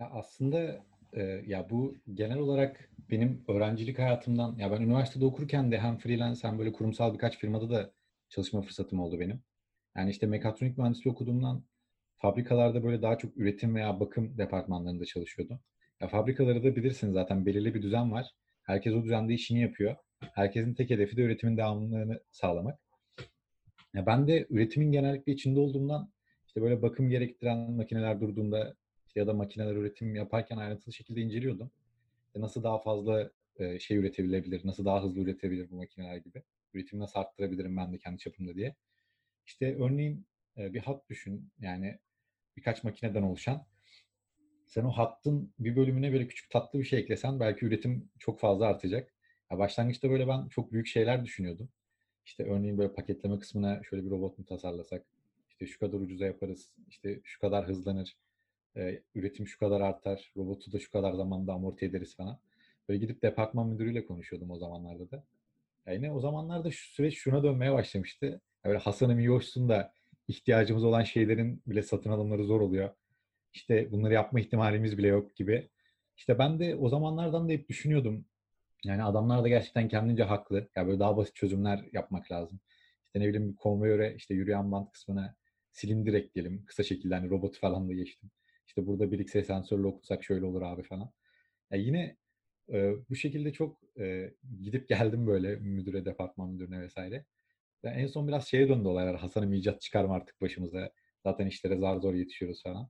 Ya 0.00 0.10
aslında 0.10 0.84
e, 1.12 1.22
ya 1.46 1.70
bu 1.70 1.94
genel 2.14 2.38
olarak 2.38 2.90
benim 3.10 3.44
öğrencilik 3.48 3.98
hayatımdan 3.98 4.56
ya 4.58 4.70
ben 4.70 4.80
üniversitede 4.80 5.24
okurken 5.24 5.72
de 5.72 5.78
hem 5.78 5.98
freelance 5.98 6.48
hem 6.48 6.58
böyle 6.58 6.72
kurumsal 6.72 7.14
birkaç 7.14 7.38
firmada 7.38 7.70
da 7.70 7.92
çalışma 8.28 8.62
fırsatım 8.62 9.00
oldu 9.00 9.20
benim. 9.20 9.42
Yani 9.96 10.10
işte 10.10 10.26
mekatronik 10.26 10.78
mühendisliği 10.78 11.12
okuduğumdan 11.12 11.64
fabrikalarda 12.16 12.84
böyle 12.84 13.02
daha 13.02 13.18
çok 13.18 13.36
üretim 13.36 13.74
veya 13.74 14.00
bakım 14.00 14.38
departmanlarında 14.38 15.04
çalışıyordum. 15.04 15.60
Ya 16.00 16.08
fabrikaları 16.08 16.64
da 16.64 16.76
bilirsin 16.76 17.12
zaten 17.12 17.46
belirli 17.46 17.74
bir 17.74 17.82
düzen 17.82 18.12
var. 18.12 18.26
Herkes 18.62 18.94
o 18.94 19.04
düzende 19.04 19.34
işini 19.34 19.60
yapıyor. 19.60 19.96
Herkesin 20.20 20.74
tek 20.74 20.90
hedefi 20.90 21.16
de 21.16 21.22
üretimin 21.22 21.56
devamlılığını 21.56 22.20
sağlamak. 22.30 22.78
Ya 23.94 24.06
ben 24.06 24.28
de 24.28 24.46
üretimin 24.50 24.92
genellikle 24.92 25.32
içinde 25.32 25.60
olduğumdan 25.60 26.12
işte 26.46 26.62
böyle 26.62 26.82
bakım 26.82 27.10
gerektiren 27.10 27.72
makineler 27.72 28.20
durduğunda 28.20 28.74
ya 29.14 29.26
da 29.26 29.34
makineler 29.34 29.74
üretim 29.74 30.14
yaparken 30.14 30.56
ayrıntılı 30.56 30.92
şekilde 30.92 31.20
inceliyordum. 31.20 31.70
İşte 32.26 32.40
nasıl 32.40 32.62
daha 32.62 32.78
fazla 32.78 33.30
e, 33.56 33.78
şey 33.78 33.96
üretebilebilir, 33.96 34.66
nasıl 34.66 34.84
daha 34.84 35.02
hızlı 35.02 35.20
üretebilir 35.20 35.70
bu 35.70 35.76
makineler 35.76 36.16
gibi. 36.16 36.42
Üretimi 36.74 37.02
nasıl 37.02 37.20
arttırabilirim 37.20 37.76
ben 37.76 37.92
de 37.92 37.98
kendi 37.98 38.18
çapımda 38.18 38.54
diye. 38.54 38.74
İşte 39.46 39.76
örneğin 39.76 40.26
e, 40.58 40.74
bir 40.74 40.80
hat 40.80 41.08
düşün 41.10 41.50
yani 41.60 41.98
birkaç 42.56 42.84
makineden 42.84 43.22
oluşan. 43.22 43.66
Sen 44.66 44.84
o 44.84 44.90
hattın 44.90 45.54
bir 45.58 45.76
bölümüne 45.76 46.12
böyle 46.12 46.28
küçük 46.28 46.50
tatlı 46.50 46.78
bir 46.78 46.84
şey 46.84 46.98
eklesen 46.98 47.40
belki 47.40 47.66
üretim 47.66 48.10
çok 48.18 48.40
fazla 48.40 48.66
artacak. 48.66 49.14
Ya 49.50 49.58
başlangıçta 49.58 50.10
böyle 50.10 50.28
ben 50.28 50.48
çok 50.48 50.72
büyük 50.72 50.86
şeyler 50.86 51.24
düşünüyordum. 51.24 51.68
İşte 52.26 52.44
örneğin 52.44 52.78
böyle 52.78 52.92
paketleme 52.92 53.38
kısmına 53.38 53.82
şöyle 53.82 54.04
bir 54.04 54.10
robot 54.10 54.38
mu 54.38 54.44
tasarlasak? 54.44 55.06
İşte 55.50 55.66
şu 55.66 55.78
kadar 55.78 55.98
ucuza 55.98 56.26
yaparız, 56.26 56.72
işte 56.88 57.20
şu 57.24 57.40
kadar 57.40 57.68
hızlanır, 57.68 58.16
e, 58.76 59.02
üretim 59.14 59.46
şu 59.46 59.58
kadar 59.58 59.80
artar, 59.80 60.32
robotu 60.36 60.72
da 60.72 60.78
şu 60.78 60.92
kadar 60.92 61.12
zamanda 61.12 61.52
amorti 61.52 61.86
ederiz 61.86 62.16
falan. 62.16 62.38
Böyle 62.88 63.00
gidip 63.00 63.22
departman 63.22 63.68
müdürüyle 63.68 64.06
konuşuyordum 64.06 64.50
o 64.50 64.58
zamanlarda 64.58 65.10
da. 65.10 65.24
Ya 65.86 65.92
yine 65.92 66.12
o 66.12 66.20
zamanlarda 66.20 66.70
şu 66.70 66.92
süreç 66.92 67.14
şuna 67.18 67.42
dönmeye 67.42 67.72
başlamıştı. 67.72 68.40
Böyle 68.64 68.78
Hasan'ım 68.78 69.18
iyi 69.18 69.28
hoşsun 69.28 69.68
da 69.68 69.92
ihtiyacımız 70.28 70.84
olan 70.84 71.02
şeylerin 71.02 71.62
bile 71.66 71.82
satın 71.82 72.10
alımları 72.10 72.44
zor 72.44 72.60
oluyor. 72.60 72.90
İşte 73.54 73.92
bunları 73.92 74.14
yapma 74.14 74.40
ihtimalimiz 74.40 74.98
bile 74.98 75.06
yok 75.08 75.36
gibi. 75.36 75.68
İşte 76.16 76.38
ben 76.38 76.58
de 76.60 76.76
o 76.76 76.88
zamanlardan 76.88 77.48
da 77.48 77.52
hep 77.52 77.68
düşünüyordum. 77.68 78.24
Yani 78.84 79.04
adamlar 79.04 79.44
da 79.44 79.48
gerçekten 79.48 79.88
kendince 79.88 80.24
haklı. 80.24 80.68
Ya 80.76 80.86
böyle 80.86 80.98
daha 80.98 81.16
basit 81.16 81.34
çözümler 81.34 81.84
yapmak 81.92 82.32
lazım. 82.32 82.60
İşte 83.06 83.20
ne 83.20 83.28
bileyim 83.28 83.54
konveyöre 83.54 84.14
işte 84.16 84.34
yürüyen 84.34 84.72
bant 84.72 84.92
kısmına 84.92 85.36
silindir 85.72 86.14
ekleyelim. 86.14 86.64
Kısa 86.66 86.82
şekilde 86.82 87.14
hani 87.14 87.30
robotu 87.30 87.60
falan 87.60 87.88
da 87.88 87.92
geçtim. 87.92 88.30
İşte 88.66 88.86
burada 88.86 89.12
bir 89.12 89.18
X 89.18 89.32
sensörle 89.32 89.86
okutsak 89.86 90.24
şöyle 90.24 90.44
olur 90.46 90.62
abi 90.62 90.82
falan. 90.82 91.10
Ya 91.70 91.78
yine 91.78 92.16
e, 92.72 92.92
bu 93.10 93.16
şekilde 93.16 93.52
çok 93.52 93.80
e, 94.00 94.34
gidip 94.62 94.88
geldim 94.88 95.26
böyle 95.26 95.56
müdüre, 95.56 96.04
departman 96.04 96.50
müdürüne 96.50 96.80
vesaire. 96.80 97.24
Ve 97.84 97.88
en 97.88 98.06
son 98.06 98.28
biraz 98.28 98.48
şeye 98.48 98.68
döndü 98.68 98.88
olaylar. 98.88 99.16
Hasan'ım 99.16 99.52
icat 99.52 99.80
çıkarma 99.80 100.14
artık 100.14 100.40
başımıza. 100.40 100.92
Zaten 101.22 101.46
işlere 101.46 101.76
zar 101.78 101.96
zor 101.96 102.14
yetişiyoruz 102.14 102.62
falan. 102.62 102.88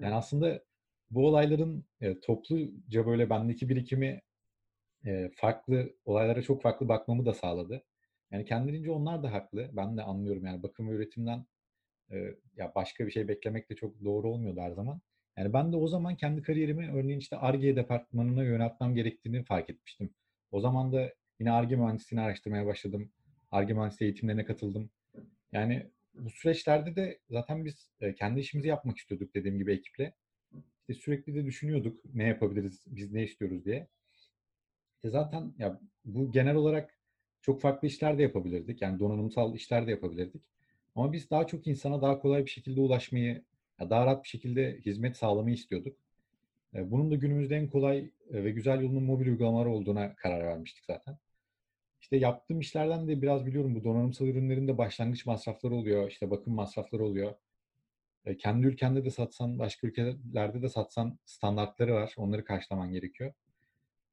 Yani 0.00 0.14
aslında 0.14 0.64
bu 1.10 1.26
olayların 1.26 1.84
e, 2.00 2.20
topluca 2.20 3.06
böyle 3.06 3.30
bendeki 3.30 3.68
birikimi 3.68 4.22
e, 5.06 5.30
farklı 5.34 5.96
olaylara 6.04 6.42
çok 6.42 6.62
farklı 6.62 6.88
bakmamı 6.88 7.26
da 7.26 7.34
sağladı. 7.34 7.84
Yani 8.30 8.44
kendilerince 8.44 8.90
onlar 8.90 9.22
da 9.22 9.32
haklı. 9.32 9.70
Ben 9.72 9.96
de 9.96 10.02
anlıyorum 10.02 10.46
yani 10.46 10.62
bakım 10.62 10.90
ve 10.90 10.94
üretimden 10.94 11.46
e, 12.10 12.34
ya 12.56 12.72
başka 12.74 13.06
bir 13.06 13.10
şey 13.10 13.28
beklemek 13.28 13.70
de 13.70 13.74
çok 13.76 14.04
doğru 14.04 14.30
olmuyordu 14.30 14.60
her 14.60 14.70
zaman. 14.70 15.00
Yani 15.36 15.52
ben 15.52 15.72
de 15.72 15.76
o 15.76 15.88
zaman 15.88 16.16
kendi 16.16 16.42
kariyerimi 16.42 16.90
örneğin 16.92 17.18
işte 17.18 17.36
ARGE 17.36 17.76
departmanına 17.76 18.44
yöneltmem 18.44 18.94
gerektiğini 18.94 19.44
fark 19.44 19.70
etmiştim. 19.70 20.10
O 20.50 20.60
zaman 20.60 20.92
da 20.92 21.14
yine 21.40 21.52
ARGE 21.52 21.76
mühendisliğini 21.76 22.24
araştırmaya 22.24 22.66
başladım. 22.66 23.12
ARGE 23.50 23.74
mühendisliği 23.74 24.10
eğitimlerine 24.10 24.44
katıldım. 24.44 24.90
Yani 25.52 25.86
bu 26.14 26.30
süreçlerde 26.30 26.96
de 26.96 27.18
zaten 27.30 27.64
biz 27.64 27.90
e, 28.00 28.14
kendi 28.14 28.40
işimizi 28.40 28.68
yapmak 28.68 28.98
istiyorduk 28.98 29.34
dediğim 29.34 29.58
gibi 29.58 29.72
ekiple. 29.72 30.14
İşte 30.88 31.02
sürekli 31.02 31.34
de 31.34 31.44
düşünüyorduk 31.44 32.00
ne 32.14 32.24
yapabiliriz, 32.24 32.84
biz 32.86 33.12
ne 33.12 33.24
istiyoruz 33.24 33.64
diye. 33.64 33.88
İşte 34.94 35.10
zaten 35.10 35.54
ya 35.58 35.80
bu 36.04 36.32
genel 36.32 36.54
olarak 36.54 36.98
çok 37.42 37.60
farklı 37.60 37.88
işler 37.88 38.18
de 38.18 38.22
yapabilirdik. 38.22 38.82
Yani 38.82 39.00
donanımsal 39.00 39.54
işler 39.54 39.86
de 39.86 39.90
yapabilirdik. 39.90 40.42
Ama 40.94 41.12
biz 41.12 41.30
daha 41.30 41.46
çok 41.46 41.66
insana 41.66 42.02
daha 42.02 42.18
kolay 42.18 42.44
bir 42.44 42.50
şekilde 42.50 42.80
ulaşmayı, 42.80 43.44
daha 43.80 44.06
rahat 44.06 44.24
bir 44.24 44.28
şekilde 44.28 44.80
hizmet 44.86 45.16
sağlamayı 45.16 45.54
istiyorduk. 45.54 45.96
E, 46.74 46.90
bunun 46.90 47.10
da 47.10 47.14
günümüzde 47.14 47.56
en 47.56 47.68
kolay 47.68 47.98
e, 48.30 48.44
ve 48.44 48.50
güzel 48.50 48.80
yolunun 48.80 49.02
mobil 49.02 49.26
uygulamalar 49.26 49.66
olduğuna 49.66 50.14
karar 50.14 50.44
vermiştik 50.44 50.84
zaten. 50.84 51.18
İşte 52.00 52.16
yaptığım 52.16 52.60
işlerden 52.60 53.08
de 53.08 53.22
biraz 53.22 53.46
biliyorum 53.46 53.74
bu 53.74 53.84
donanımsal 53.84 54.26
ürünlerin 54.26 54.68
de 54.68 54.78
başlangıç 54.78 55.26
masrafları 55.26 55.74
oluyor, 55.74 56.10
işte 56.10 56.30
bakım 56.30 56.54
masrafları 56.54 57.04
oluyor. 57.04 57.34
E, 58.24 58.36
kendi 58.36 58.66
ülkende 58.66 59.04
de 59.04 59.10
satsan, 59.10 59.58
başka 59.58 59.86
ülkelerde 59.86 60.62
de 60.62 60.68
satsan 60.68 61.18
standartları 61.24 61.94
var. 61.94 62.14
Onları 62.16 62.44
karşılaman 62.44 62.92
gerekiyor. 62.92 63.32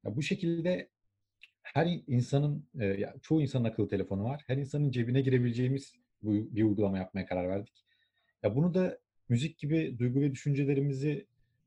Ya 0.04 0.16
bu 0.16 0.22
şekilde 0.22 0.88
her 1.74 2.00
insanın, 2.06 2.68
e, 2.80 2.98
çoğu 3.22 3.42
insanın 3.42 3.64
akıllı 3.64 3.88
telefonu 3.88 4.24
var. 4.24 4.42
Her 4.46 4.56
insanın 4.56 4.90
cebine 4.90 5.20
girebileceğimiz 5.20 5.94
bir 6.22 6.62
uygulama 6.62 6.98
yapmaya 6.98 7.26
karar 7.26 7.48
verdik. 7.48 7.84
Ya 8.42 8.56
bunu 8.56 8.74
da 8.74 8.98
müzik 9.28 9.58
gibi 9.58 9.98
duygu 9.98 10.20
ve 10.20 10.32
düşüncelerimizi 10.32 11.26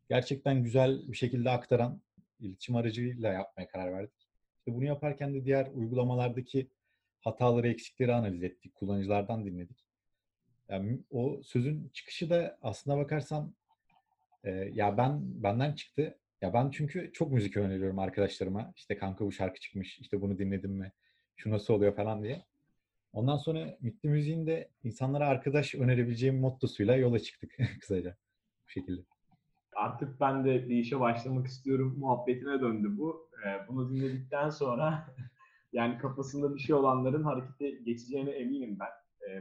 gerçekten 0.10 0.64
güzel 0.64 1.12
bir 1.12 1.18
şekilde 1.18 1.50
aktaran 1.50 2.02
iletişim 2.40 2.76
aracıyla 2.76 3.34
yapmaya 3.34 3.68
karar 3.68 3.94
verdik. 3.94 4.28
İşte 4.60 4.74
bunu 4.74 4.86
yaparken 4.86 5.34
de 5.34 5.46
diğer 5.46 5.68
uygulamalardaki 5.74 6.70
hataları, 7.22 7.68
eksikleri 7.68 8.14
analiz 8.14 8.44
ettik. 8.44 8.76
Kullanıcılardan 8.76 9.46
dinledik. 9.46 9.86
Yani 10.70 11.00
o 11.12 11.42
sözün 11.44 11.90
çıkışı 11.94 12.30
da 12.30 12.58
aslına 12.62 12.98
bakarsam 12.98 13.54
e, 14.44 14.52
ya 14.52 14.98
ben 14.98 15.44
benden 15.44 15.74
çıktı. 15.74 16.19
Ya 16.42 16.54
ben 16.54 16.70
çünkü 16.70 17.12
çok 17.14 17.32
müzik 17.32 17.58
öneriyorum 17.58 18.00
arkadaşlarıma. 18.00 18.74
İşte 18.76 18.98
kanka 18.98 19.26
bu 19.26 19.32
şarkı 19.32 19.60
çıkmış, 19.60 20.00
işte 20.00 20.22
bunu 20.22 20.38
dinledin 20.38 20.72
mi, 20.72 20.92
şu 21.36 21.52
nasıl 21.52 21.74
oluyor 21.74 21.96
falan 21.96 22.24
diye. 22.24 22.46
Ondan 23.14 23.38
sonra 23.38 23.78
Mitli 23.82 24.10
Müziğin 24.10 24.48
de 24.48 24.70
insanlara 24.84 25.28
arkadaş 25.28 25.76
önerebileceğim 25.76 26.40
mottosuyla 26.40 26.96
yola 26.96 27.20
çıktık 27.20 27.58
kısaca. 27.82 28.18
Bu 28.66 28.70
şekilde. 28.70 29.02
Artık 29.76 30.20
ben 30.20 30.46
de 30.46 30.70
bir 30.70 30.76
işe 30.76 31.00
başlamak 31.00 31.48
istiyorum 31.48 31.96
muhabbetine 32.00 32.62
döndü 32.62 32.98
bu. 32.98 33.30
Bunu 33.68 33.96
dinledikten 33.96 34.50
sonra 34.50 35.16
yani 35.74 35.98
kafasında 35.98 36.56
bir 36.56 36.60
şey 36.60 36.76
olanların 36.76 37.24
harekete 37.24 37.72
geçeceğine 37.72 38.32
eminim 38.32 38.78
ben. 38.80 38.90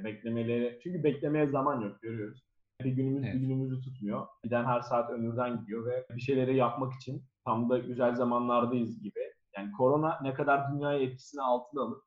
Beklemeleri, 0.05 0.81
çünkü 0.83 1.05
beklemeye 1.05 1.47
zaman 1.47 1.81
yok 1.81 2.03
görüyoruz. 2.03 2.48
Bir 2.85 2.93
günümüz 2.93 3.25
evet. 3.25 3.35
bir 3.35 3.41
günümüzü 3.41 3.81
tutmuyor. 3.81 4.27
Giden 4.45 4.65
her 4.65 4.81
saat 4.81 5.11
ömürden 5.11 5.61
gidiyor 5.61 5.87
ve 5.87 6.07
bir 6.17 6.21
şeyleri 6.21 6.57
yapmak 6.57 6.95
için 6.95 7.25
tam 7.45 7.71
da 7.71 7.79
güzel 7.79 8.15
zamanlardayız 8.15 9.03
gibi. 9.03 9.21
Yani 9.57 9.73
korona 9.73 10.19
ne 10.23 10.35
kadar 10.35 10.73
dünyayı 10.73 11.09
etkisini 11.09 11.43
altına 11.43 11.83
alıp 11.83 12.05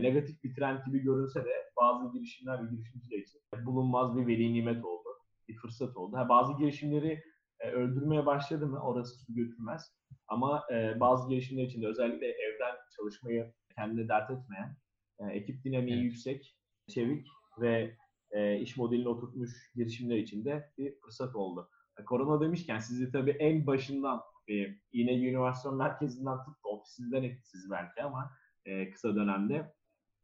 negatif 0.00 0.44
bir 0.44 0.54
trend 0.54 0.78
gibi 0.86 0.98
görünse 0.98 1.44
de 1.44 1.70
bazı 1.80 2.12
girişimler 2.12 2.64
ve 2.64 2.70
girişimciler 2.70 3.18
için 3.18 3.40
bulunmaz 3.66 4.16
bir 4.16 4.26
veli 4.26 4.54
nimet 4.54 4.84
oldu. 4.84 5.08
Bir 5.48 5.56
fırsat 5.56 5.96
oldu. 5.96 6.16
Ha, 6.16 6.28
bazı 6.28 6.58
girişimleri 6.58 7.22
e, 7.60 7.70
öldürmeye 7.70 8.26
başladı 8.26 8.66
mı 8.66 8.80
orası 8.82 9.18
su 9.18 9.34
götürmez. 9.34 9.92
Ama 10.28 10.64
e, 10.72 11.00
bazı 11.00 11.28
girişimler 11.28 11.62
için 11.62 11.82
de 11.82 11.86
özellikle 11.86 12.26
evden 12.26 12.76
çalışmayı 12.96 13.52
kendine 13.76 14.08
dert 14.08 14.30
etmeyen, 14.30 14.76
e, 15.18 15.26
ekip 15.26 15.64
dinamiği 15.64 15.94
evet. 15.94 16.04
yüksek, 16.04 16.56
çevik 16.88 17.26
ve 17.60 17.96
e, 18.32 18.60
iş 18.60 18.76
modelini 18.76 19.08
oturtmuş 19.08 19.72
girişimler 19.74 20.16
için 20.16 20.44
de 20.44 20.72
bir 20.78 20.94
fırsat 21.00 21.36
oldu. 21.36 21.70
E, 21.98 22.04
korona 22.04 22.40
demişken 22.40 22.78
sizi 22.78 23.12
tabii 23.12 23.30
en 23.30 23.66
başından 23.66 24.20
e, 24.48 24.54
yine 24.92 25.12
inovasyon 25.12 25.76
merkezinden 25.76 26.44
tut 26.44 26.56
ofisinden 26.64 27.22
etkisiz 27.22 27.70
belki 27.70 28.02
ama 28.02 28.30
e, 28.64 28.90
kısa 28.90 29.16
dönemde 29.16 29.72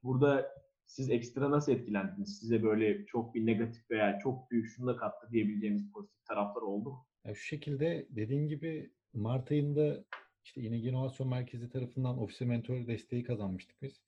Burada 0.02 0.54
siz 0.86 1.10
ekstra 1.10 1.50
nasıl 1.50 1.72
etkilendiniz? 1.72 2.38
Size 2.38 2.62
böyle 2.62 3.06
çok 3.06 3.34
bir 3.34 3.46
negatif 3.46 3.90
veya 3.90 4.18
çok 4.18 4.50
büyük 4.50 4.70
şunu 4.70 4.86
da 4.86 4.96
kattı 4.96 5.28
diyebileceğimiz 5.32 5.92
pozitif 5.92 6.24
taraflar 6.26 6.62
oldu 6.62 6.90
mu? 6.90 7.06
Ya 7.24 7.34
şu 7.34 7.44
şekilde 7.44 8.06
dediğin 8.10 8.48
gibi 8.48 8.92
Mart 9.14 9.50
ayında 9.50 10.04
işte 10.44 10.60
yine 10.60 10.78
inovasyon 10.78 11.28
merkezi 11.28 11.70
tarafından 11.70 12.18
ofise 12.18 12.44
mentor 12.44 12.86
desteği 12.86 13.22
kazanmıştık 13.22 13.82
biz. 13.82 14.00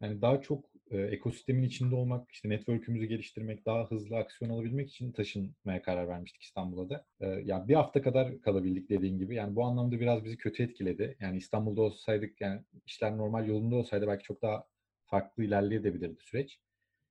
Yani 0.00 0.22
daha 0.22 0.40
çok 0.40 0.70
e, 0.90 0.98
ekosistemin 0.98 1.62
içinde 1.62 1.94
olmak, 1.94 2.30
işte 2.30 2.48
network'ümüzü 2.48 3.06
geliştirmek, 3.06 3.66
daha 3.66 3.90
hızlı 3.90 4.16
aksiyon 4.16 4.50
alabilmek 4.50 4.90
için 4.90 5.12
taşınmaya 5.12 5.82
karar 5.82 6.08
vermiştik 6.08 6.42
İstanbul'a 6.42 6.90
da. 6.90 7.06
E, 7.20 7.26
yani 7.26 7.68
bir 7.68 7.74
hafta 7.74 8.02
kadar 8.02 8.40
kalabildik 8.40 8.90
dediğin 8.90 9.18
gibi. 9.18 9.34
Yani 9.34 9.56
bu 9.56 9.64
anlamda 9.64 10.00
biraz 10.00 10.24
bizi 10.24 10.36
kötü 10.36 10.62
etkiledi. 10.62 11.16
Yani 11.20 11.36
İstanbul'da 11.36 11.82
olsaydık, 11.82 12.40
yani 12.40 12.60
işler 12.86 13.16
normal 13.16 13.48
yolunda 13.48 13.76
olsaydı 13.76 14.06
belki 14.06 14.24
çok 14.24 14.42
daha 14.42 14.64
farklı 15.06 15.44
ilerleyebilirdi 15.44 16.20
süreç. 16.20 16.58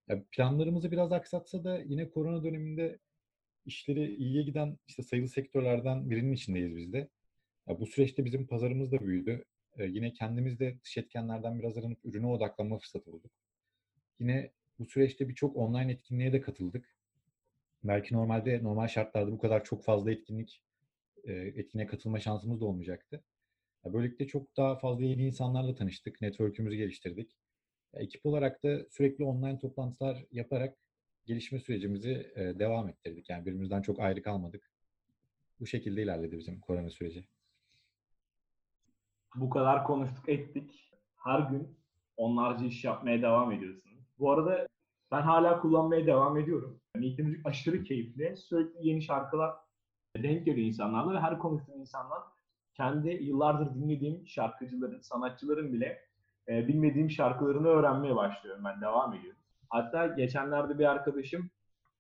Yani 0.09 0.23
planlarımızı 0.31 0.91
biraz 0.91 1.11
aksatsa 1.11 1.63
da 1.63 1.79
yine 1.85 2.09
korona 2.09 2.43
döneminde 2.43 2.99
işleri 3.65 4.15
iyiye 4.15 4.43
giden 4.43 4.77
işte 4.87 5.03
sayılı 5.03 5.27
sektörlerden 5.27 6.09
birinin 6.09 6.33
içindeyiz 6.33 6.75
biz 6.75 6.93
de. 6.93 7.09
Ya 7.67 7.79
bu 7.79 7.85
süreçte 7.85 8.25
bizim 8.25 8.47
pazarımız 8.47 8.91
da 8.91 8.99
büyüdü. 8.99 9.45
Ee, 9.77 9.85
yine 9.85 10.13
kendimiz 10.13 10.59
de 10.59 10.79
dış 10.83 10.97
etkenlerden 10.97 11.59
biraz 11.59 11.77
aranıp 11.77 11.99
ürüne 12.05 12.27
odaklanma 12.27 12.77
fırsatı 12.79 13.11
bulduk. 13.11 13.31
Yine 14.19 14.51
bu 14.79 14.85
süreçte 14.85 15.29
birçok 15.29 15.55
online 15.55 15.91
etkinliğe 15.91 16.33
de 16.33 16.41
katıldık. 16.41 16.95
Belki 17.83 18.15
normalde 18.15 18.63
normal 18.63 18.87
şartlarda 18.87 19.31
bu 19.31 19.37
kadar 19.37 19.63
çok 19.63 19.83
fazla 19.83 20.11
etkinlik 20.11 20.61
e, 21.23 21.33
etkinliğe 21.33 21.87
katılma 21.87 22.19
şansımız 22.19 22.61
da 22.61 22.65
olmayacaktı. 22.65 23.23
Ya 23.85 23.93
böylelikle 23.93 24.27
çok 24.27 24.57
daha 24.57 24.75
fazla 24.75 25.03
yeni 25.03 25.25
insanlarla 25.25 25.75
tanıştık, 25.75 26.21
network'ümüzü 26.21 26.77
geliştirdik. 26.77 27.37
Ekip 27.93 28.25
olarak 28.25 28.63
da 28.63 28.85
sürekli 28.89 29.23
online 29.23 29.59
toplantılar 29.59 30.25
yaparak 30.31 30.77
gelişme 31.25 31.59
sürecimizi 31.59 32.33
devam 32.35 32.89
ettirdik. 32.89 33.29
Yani 33.29 33.45
birbirimizden 33.45 33.81
çok 33.81 33.99
ayrı 33.99 34.21
kalmadık. 34.21 34.71
Bu 35.59 35.67
şekilde 35.67 36.03
ilerledi 36.03 36.37
bizim 36.37 36.59
korona 36.59 36.89
süreci. 36.89 37.25
Bu 39.35 39.49
kadar 39.49 39.83
konuştuk 39.83 40.29
ettik. 40.29 40.91
Her 41.15 41.39
gün 41.39 41.77
onlarca 42.17 42.65
iş 42.65 42.83
yapmaya 42.83 43.21
devam 43.21 43.51
ediyorsunuz. 43.51 43.88
Bu 44.19 44.31
arada 44.31 44.67
ben 45.11 45.21
hala 45.21 45.61
kullanmaya 45.61 46.05
devam 46.05 46.37
ediyorum. 46.37 46.79
Nick'te 46.95 47.23
müzik 47.23 47.45
aşırı 47.45 47.83
keyifli. 47.83 48.37
Sürekli 48.37 48.87
yeni 48.87 49.01
şarkılar 49.01 49.55
denk 50.17 50.45
geliyor 50.45 50.67
insanlarla 50.67 51.13
ve 51.13 51.19
her 51.19 51.39
konuştuğum 51.39 51.79
insandan 51.79 52.23
kendi 52.73 53.09
yıllardır 53.09 53.75
dinlediğim 53.75 54.27
şarkıcıların, 54.27 54.99
sanatçıların 55.01 55.73
bile 55.73 56.01
e, 56.47 56.67
bilmediğim 56.67 57.09
şarkılarını 57.09 57.67
öğrenmeye 57.67 58.15
başlıyorum 58.15 58.63
ben. 58.65 58.81
Devam 58.81 59.13
ediyorum. 59.13 59.39
Hatta 59.69 60.07
geçenlerde 60.07 60.79
bir 60.79 60.85
arkadaşım 60.85 61.49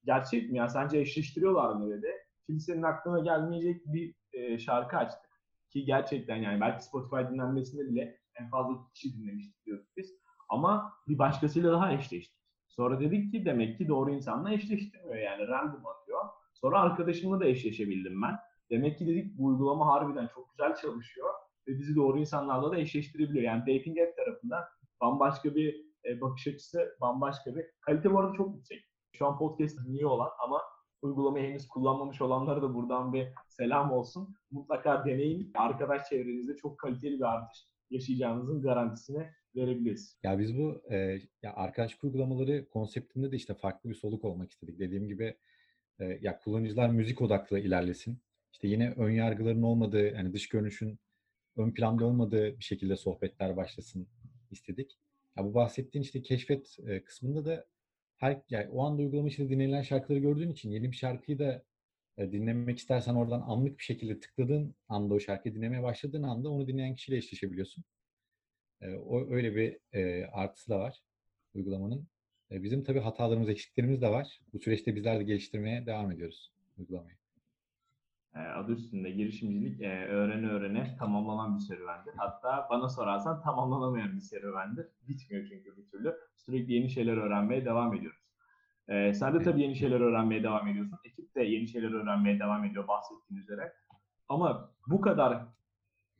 gerçek 0.05 0.51
mi 0.51 0.57
ya 0.57 0.69
sence 0.69 0.99
eşleştiriyorlar 0.99 1.75
mı 1.75 1.89
dedi. 1.89 2.07
Kimsenin 2.45 2.83
aklına 2.83 3.19
gelmeyecek 3.19 3.81
bir 3.85 4.15
e, 4.33 4.59
şarkı 4.59 4.97
açtık. 4.97 5.29
Ki 5.69 5.85
gerçekten 5.85 6.35
yani 6.35 6.61
belki 6.61 6.85
Spotify 6.85 7.33
dinlenmesinde 7.33 7.89
bile 7.89 8.19
en 8.35 8.49
fazla 8.49 8.73
kişi 8.93 9.17
dinlemiştik 9.17 9.65
diyorduk 9.65 9.87
biz. 9.97 10.18
Ama 10.49 10.93
bir 11.07 11.19
başkasıyla 11.19 11.71
daha 11.71 11.93
eşleştik. 11.93 12.39
Sonra 12.67 12.99
dedik 12.99 13.31
ki 13.31 13.45
demek 13.45 13.77
ki 13.77 13.87
doğru 13.87 14.11
insanla 14.11 14.53
eşleştirmiyor 14.53 15.15
yani 15.15 15.47
random 15.47 15.85
atıyor. 15.85 16.19
Sonra 16.53 16.79
arkadaşımla 16.79 17.39
da 17.39 17.45
eşleşebildim 17.45 18.21
ben. 18.21 18.35
Demek 18.71 18.97
ki 18.97 19.07
dedik 19.07 19.37
bu 19.37 19.45
uygulama 19.45 19.87
harbiden 19.87 20.27
çok 20.27 20.51
güzel 20.51 20.75
çalışıyor 20.75 21.29
ve 21.67 21.79
bizi 21.79 21.95
doğru 21.95 22.19
insanlarla 22.19 22.71
da 22.71 22.77
eşleştirebiliyor. 22.77 23.43
Yani 23.43 23.61
dating 23.61 23.99
app 23.99 24.17
tarafında 24.17 24.69
bambaşka 25.01 25.55
bir 25.55 25.85
e, 26.05 26.21
bakış 26.21 26.47
açısı, 26.47 26.97
bambaşka 27.01 27.55
bir 27.55 27.65
kalite 27.81 28.11
bu 28.11 28.19
arada 28.19 28.33
çok 28.33 28.55
yüksek. 28.55 28.85
Şu 29.11 29.27
an 29.27 29.37
podcast 29.37 29.77
dinliyor 29.85 30.09
olan 30.09 30.29
ama 30.43 30.61
uygulamayı 31.01 31.49
henüz 31.49 31.67
kullanmamış 31.67 32.21
olanlara 32.21 32.61
da 32.61 32.73
buradan 32.73 33.13
bir 33.13 33.27
selam 33.47 33.91
olsun. 33.91 34.35
Mutlaka 34.51 35.05
deneyin. 35.05 35.51
Arkadaş 35.55 36.09
çevrenizde 36.09 36.55
çok 36.55 36.77
kaliteli 36.79 37.19
bir 37.19 37.33
artış 37.33 37.69
yaşayacağınızın 37.89 38.61
garantisini 38.61 39.29
verebiliriz. 39.55 40.17
Ya 40.23 40.39
biz 40.39 40.57
bu 40.57 40.83
e, 40.91 40.95
ya 41.43 41.53
arkadaşlık 41.53 42.03
uygulamaları 42.03 42.69
konseptinde 42.69 43.31
de 43.31 43.35
işte 43.35 43.53
farklı 43.53 43.89
bir 43.89 43.95
soluk 43.95 44.25
olmak 44.25 44.51
istedik. 44.51 44.79
Dediğim 44.79 45.07
gibi 45.07 45.37
e, 45.99 46.19
ya 46.21 46.39
kullanıcılar 46.39 46.89
müzik 46.89 47.21
odaklı 47.21 47.59
ilerlesin. 47.59 48.21
İşte 48.53 48.67
yine 48.67 48.91
ön 48.91 49.11
yargıların 49.11 49.61
olmadığı, 49.61 50.07
yani 50.07 50.33
dış 50.33 50.49
görünüşün 50.49 50.99
ön 51.57 51.71
planda 51.73 52.05
olmadığı 52.05 52.57
bir 52.57 52.63
şekilde 52.63 52.95
sohbetler 52.95 53.57
başlasın 53.57 54.07
istedik. 54.51 54.99
Ya 55.37 55.43
bu 55.45 55.53
bahsettiğin 55.53 56.03
işte 56.03 56.21
keşfet 56.21 56.77
e, 56.87 57.03
kısmında 57.03 57.45
da 57.45 57.67
her 58.17 58.41
yani 58.49 58.69
o 58.69 58.83
anda 58.83 59.01
uygulama 59.01 59.27
içinde 59.27 59.49
dinlenilen 59.49 59.81
şarkıları 59.81 60.19
gördüğün 60.19 60.51
için 60.51 60.71
yeni 60.71 60.91
bir 60.91 60.95
şarkıyı 60.95 61.39
da 61.39 61.63
dinlemek 62.19 62.77
istersen 62.79 63.15
oradan 63.15 63.41
anlık 63.41 63.77
bir 63.77 63.83
şekilde 63.83 64.19
tıkladığın 64.19 64.75
anda 64.89 65.13
o 65.13 65.19
şarkıyı 65.19 65.55
dinlemeye 65.55 65.83
başladığın 65.83 66.23
anda 66.23 66.49
onu 66.49 66.67
dinleyen 66.67 66.95
kişiyle 66.95 67.17
eşleşebiliyorsun. 67.17 67.83
E, 68.81 68.95
o 68.95 69.33
öyle 69.33 69.55
bir 69.55 69.77
e, 69.93 70.25
artısı 70.25 70.69
da 70.69 70.79
var 70.79 71.01
uygulamanın. 71.53 72.07
E, 72.51 72.63
bizim 72.63 72.83
tabii 72.83 72.99
hatalarımız, 72.99 73.49
eksiklerimiz 73.49 74.01
de 74.01 74.09
var. 74.09 74.39
Bu 74.53 74.59
süreçte 74.59 74.95
bizler 74.95 75.19
de 75.19 75.23
geliştirmeye 75.23 75.85
devam 75.85 76.11
ediyoruz 76.11 76.51
uygulamayı. 76.77 77.17
E, 78.35 78.39
adı 78.39 78.71
üstünde 78.71 79.11
girişimcilik 79.11 79.81
e, 79.81 80.05
öğrene 80.05 80.47
öğrene 80.47 80.95
tamamlanan 80.99 81.55
bir 81.55 81.61
serüvendir. 81.61 82.13
Hatta 82.17 82.67
bana 82.69 82.89
sorarsan 82.89 83.41
tamamlanamayan 83.41 84.15
bir 84.15 84.21
serüvendir. 84.21 84.87
Bitmiyor 85.07 85.47
çünkü 85.49 85.77
bir 85.77 85.89
türlü. 85.89 86.15
Sürekli 86.35 86.73
yeni 86.73 86.89
şeyler 86.89 87.17
öğrenmeye 87.17 87.65
devam 87.65 87.93
ediyoruz. 87.93 88.18
E, 88.89 89.13
sen 89.13 89.33
de 89.33 89.39
tabii 89.43 89.61
yeni 89.61 89.75
şeyler 89.75 89.99
öğrenmeye 89.99 90.43
devam 90.43 90.67
ediyorsun. 90.67 90.99
Ekip 91.05 91.35
de 91.35 91.43
yeni 91.43 91.67
şeyler 91.67 91.91
öğrenmeye 91.91 92.39
devam 92.39 92.65
ediyor 92.65 92.87
bahsettiğin 92.87 93.41
üzere. 93.41 93.73
Ama 94.29 94.71
bu 94.87 95.01
kadar 95.01 95.45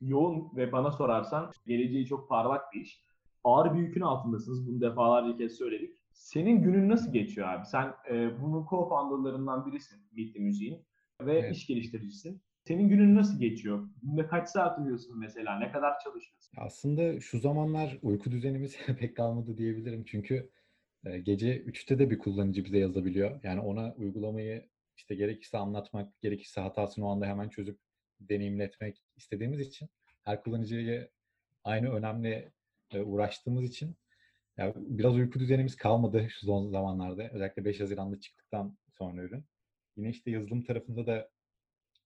yoğun 0.00 0.56
ve 0.56 0.72
bana 0.72 0.90
sorarsan 0.90 1.50
geleceği 1.66 2.06
çok 2.06 2.28
parlak 2.28 2.72
bir 2.74 2.80
iş. 2.80 3.02
Ağır 3.44 3.74
bir 3.74 3.78
yükün 3.78 4.00
altındasınız. 4.00 4.66
Bunu 4.68 4.80
defalarca 4.80 5.36
kez 5.36 5.52
söyledik. 5.58 5.96
Senin 6.12 6.62
günün 6.62 6.88
nasıl 6.88 7.12
geçiyor 7.12 7.48
abi? 7.48 7.66
Sen 7.66 7.94
e, 8.10 8.40
bunun 8.42 8.62
co-founderlarından 8.64 9.66
birisin 9.66 9.98
Meet 10.16 10.34
the 10.34 10.40
Müziğin 10.40 10.78
ve 11.20 11.38
Evet. 11.38 11.56
iş 11.56 11.66
geliştiricisin. 11.66 12.42
Senin 12.64 12.88
günün 12.88 13.14
nasıl 13.14 13.40
geçiyor? 13.40 13.88
Günde 14.02 14.26
kaç 14.26 14.48
saat 14.48 14.78
uyuyorsun 14.78 15.18
mesela? 15.18 15.58
Ne 15.58 15.72
kadar 15.72 15.98
çalışıyorsun? 16.04 16.52
Aslında 16.56 17.20
şu 17.20 17.38
zamanlar 17.38 17.98
uyku 18.02 18.30
düzenimiz 18.30 18.76
pek 19.00 19.16
kalmadı 19.16 19.56
diyebilirim. 19.58 20.04
Çünkü 20.04 20.50
gece 21.04 21.62
3'te 21.62 21.98
de 21.98 22.10
bir 22.10 22.18
kullanıcı 22.18 22.64
bize 22.64 22.78
yazabiliyor. 22.78 23.40
Yani 23.42 23.60
ona 23.60 23.94
uygulamayı 23.94 24.68
işte 24.96 25.14
gerekirse 25.14 25.58
anlatmak, 25.58 26.20
gerekirse 26.20 26.60
hatasını 26.60 27.06
o 27.06 27.10
anda 27.10 27.26
hemen 27.26 27.48
çözüp 27.48 27.78
deneyimletmek 28.20 29.02
istediğimiz 29.16 29.60
için 29.60 29.88
her 30.22 30.42
kullanıcıya 30.42 31.08
aynı 31.64 31.90
önemli 31.92 32.52
uğraştığımız 32.94 33.64
için 33.64 33.96
ya 34.56 34.74
biraz 34.76 35.14
uyku 35.14 35.40
düzenimiz 35.40 35.76
kalmadı 35.76 36.26
şu 36.30 36.46
son 36.46 36.70
zamanlarda. 36.70 37.28
Özellikle 37.28 37.64
5 37.64 37.80
Haziran'da 37.80 38.20
çıktıktan 38.20 38.78
sonra 38.98 39.22
ürün. 39.22 39.44
Yine 39.96 40.10
işte 40.10 40.30
yazılım 40.30 40.62
tarafında 40.62 41.06
da 41.06 41.30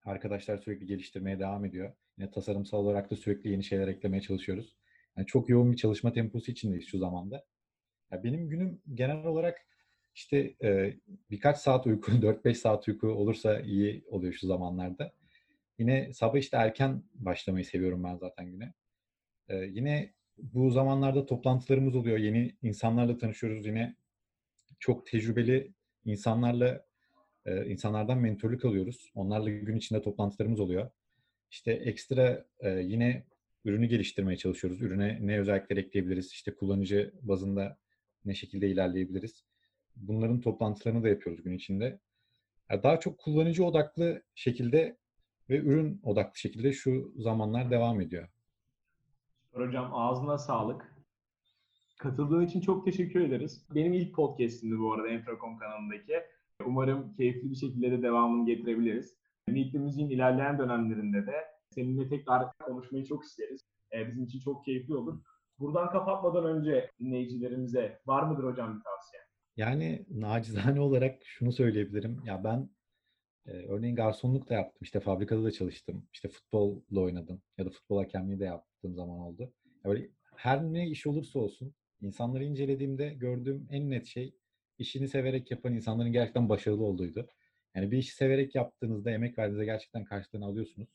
arkadaşlar 0.05 0.59
sürekli 0.59 0.87
geliştirmeye 0.87 1.39
devam 1.39 1.65
ediyor. 1.65 1.93
Yine 2.19 2.31
tasarımsal 2.31 2.79
olarak 2.79 3.11
da 3.11 3.17
sürekli 3.17 3.51
yeni 3.51 3.65
şeyler 3.65 3.89
eklemeye 3.89 4.23
çalışıyoruz. 4.23 4.77
Yani 5.17 5.27
çok 5.27 5.49
yoğun 5.49 5.73
bir 5.73 5.77
çalışma 5.77 6.13
temposu 6.13 6.53
içindeyiz 6.53 6.87
şu 6.87 6.99
zamanda. 6.99 7.45
Ya 8.15 8.25
benim 8.25 8.49
günüm 8.49 8.81
genel 8.95 9.25
olarak 9.25 9.67
işte 10.15 10.55
e, 10.63 10.95
birkaç 11.31 11.59
saat 11.59 11.87
uyku, 11.87 12.13
4-5 12.23 12.55
saat 12.55 12.89
uyku 12.89 13.09
olursa 13.09 13.61
iyi 13.61 14.05
oluyor 14.09 14.33
şu 14.33 14.47
zamanlarda. 14.47 15.13
Yine 15.79 16.13
sabah 16.13 16.39
işte 16.39 16.57
erken 16.57 17.03
başlamayı 17.15 17.65
seviyorum 17.65 18.05
ben 18.05 18.17
zaten 18.17 18.51
güne. 18.51 18.75
E, 19.49 19.57
yine 19.57 20.15
bu 20.39 20.71
zamanlarda 20.71 21.27
toplantılarımız 21.27 21.97
oluyor. 21.97 22.19
Yeni 22.19 22.57
insanlarla 22.63 23.19
tanışıyoruz. 23.19 23.67
Yine 23.67 23.97
çok 24.79 25.07
tecrübeli 25.07 25.73
insanlarla 26.05 26.87
e, 27.47 27.67
insanlardan 27.67 28.19
mentorluk 28.19 28.65
alıyoruz. 28.65 29.11
Onlarla 29.15 29.51
gün 29.51 29.77
içinde 29.77 30.03
toplantılarımız 30.03 30.61
oluyor. 30.61 30.91
İşte 31.51 31.73
ekstra 31.73 32.47
e, 32.61 32.71
yine 32.71 33.25
ürünü 33.65 33.87
geliştirmeye 33.87 34.37
çalışıyoruz. 34.37 34.83
Ürüne 34.83 35.19
ne 35.21 35.41
özellikler 35.41 35.77
ekleyebiliriz? 35.77 36.33
İşte 36.33 36.55
kullanıcı 36.55 37.15
bazında 37.23 37.84
ne 38.25 38.35
şekilde 38.35 38.69
ilerleyebiliriz? 38.69 39.45
Bunların 39.97 40.41
toplantılarını 40.41 41.03
da 41.03 41.09
yapıyoruz 41.09 41.45
gün 41.45 41.53
içinde. 41.53 42.01
Ya 42.71 42.83
daha 42.83 43.01
çok 43.01 43.19
kullanıcı 43.19 43.65
odaklı 43.65 44.23
şekilde 44.35 44.97
ve 45.51 45.59
ürün 45.59 46.01
odaklı 46.03 46.39
şekilde 46.39 46.73
şu 46.73 47.13
zamanlar 47.17 47.71
devam 47.71 48.01
ediyor. 48.01 48.29
Hocam 49.53 49.95
ağzına 49.95 50.39
sağlık. 50.39 50.95
Katıldığın 51.99 52.47
için 52.47 52.61
çok 52.61 52.85
teşekkür 52.85 53.21
ederiz. 53.21 53.67
Benim 53.75 53.93
ilk 53.93 54.15
podcast'imdi 54.15 54.79
bu 54.79 54.93
arada 54.93 55.09
Enfracom 55.09 55.59
kanalındaki. 55.59 56.15
Umarım 56.67 57.15
keyifli 57.15 57.51
bir 57.51 57.57
şekilde 57.57 57.91
de 57.91 58.03
devamını 58.03 58.47
getirebiliriz. 58.47 59.15
Meet 59.49 59.73
the 59.73 59.79
Müziğin 59.79 60.11
ilerleyen 60.11 60.59
dönemlerinde 60.59 61.27
de 61.27 61.45
seninle 61.71 62.09
tekrar 62.09 62.59
konuşmayı 62.59 63.05
çok 63.05 63.25
isteriz. 63.25 63.61
Bizim 63.93 64.25
için 64.25 64.41
çok 64.41 64.65
keyifli 64.65 64.95
olur. 64.95 65.23
Buradan 65.59 65.91
kapatmadan 65.91 66.45
önce 66.45 66.91
dinleyicilerimize 67.01 68.01
var 68.07 68.23
mıdır 68.23 68.45
hocam 68.45 68.79
bir 68.79 68.85
tavsiye? 68.85 69.23
Yani 69.57 70.07
nacizane 70.11 70.81
olarak 70.81 71.25
şunu 71.25 71.53
söyleyebilirim. 71.53 72.23
Ya 72.25 72.45
ben 72.45 72.71
e, 73.47 73.51
örneğin 73.51 73.97
garsonluk 73.97 74.49
da 74.49 74.55
yaptım. 74.55 74.79
İşte 74.81 75.01
fabrikada 75.01 75.45
da 75.45 75.51
çalıştım. 75.51 76.09
İşte 76.13 76.29
futbolla 76.29 77.01
oynadım. 77.01 77.43
Ya 77.59 77.67
da 77.67 77.71
futbol 77.71 77.99
hakemliği 77.99 78.41
de 78.41 78.45
yaptığım 78.45 78.95
zaman 78.95 79.19
oldu. 79.19 79.53
Ya 79.85 79.91
böyle 79.91 80.11
her 80.37 80.63
ne 80.63 80.89
iş 80.89 81.07
olursa 81.07 81.39
olsun 81.39 81.75
insanları 82.01 82.45
incelediğimde 82.45 83.09
gördüğüm 83.15 83.69
en 83.71 83.91
net 83.91 84.07
şey 84.07 84.35
işini 84.79 85.09
severek 85.09 85.51
yapan 85.51 85.75
insanların 85.75 86.13
gerçekten 86.13 86.49
başarılı 86.49 86.85
olduğuydu. 86.85 87.29
Yani 87.75 87.91
bir 87.91 87.99
işi 87.99 88.15
severek 88.15 88.55
yaptığınızda, 88.55 89.11
emek 89.11 89.39
verdiğinizde 89.39 89.65
gerçekten 89.65 90.05
karşılığını 90.05 90.45
alıyorsunuz. 90.45 90.89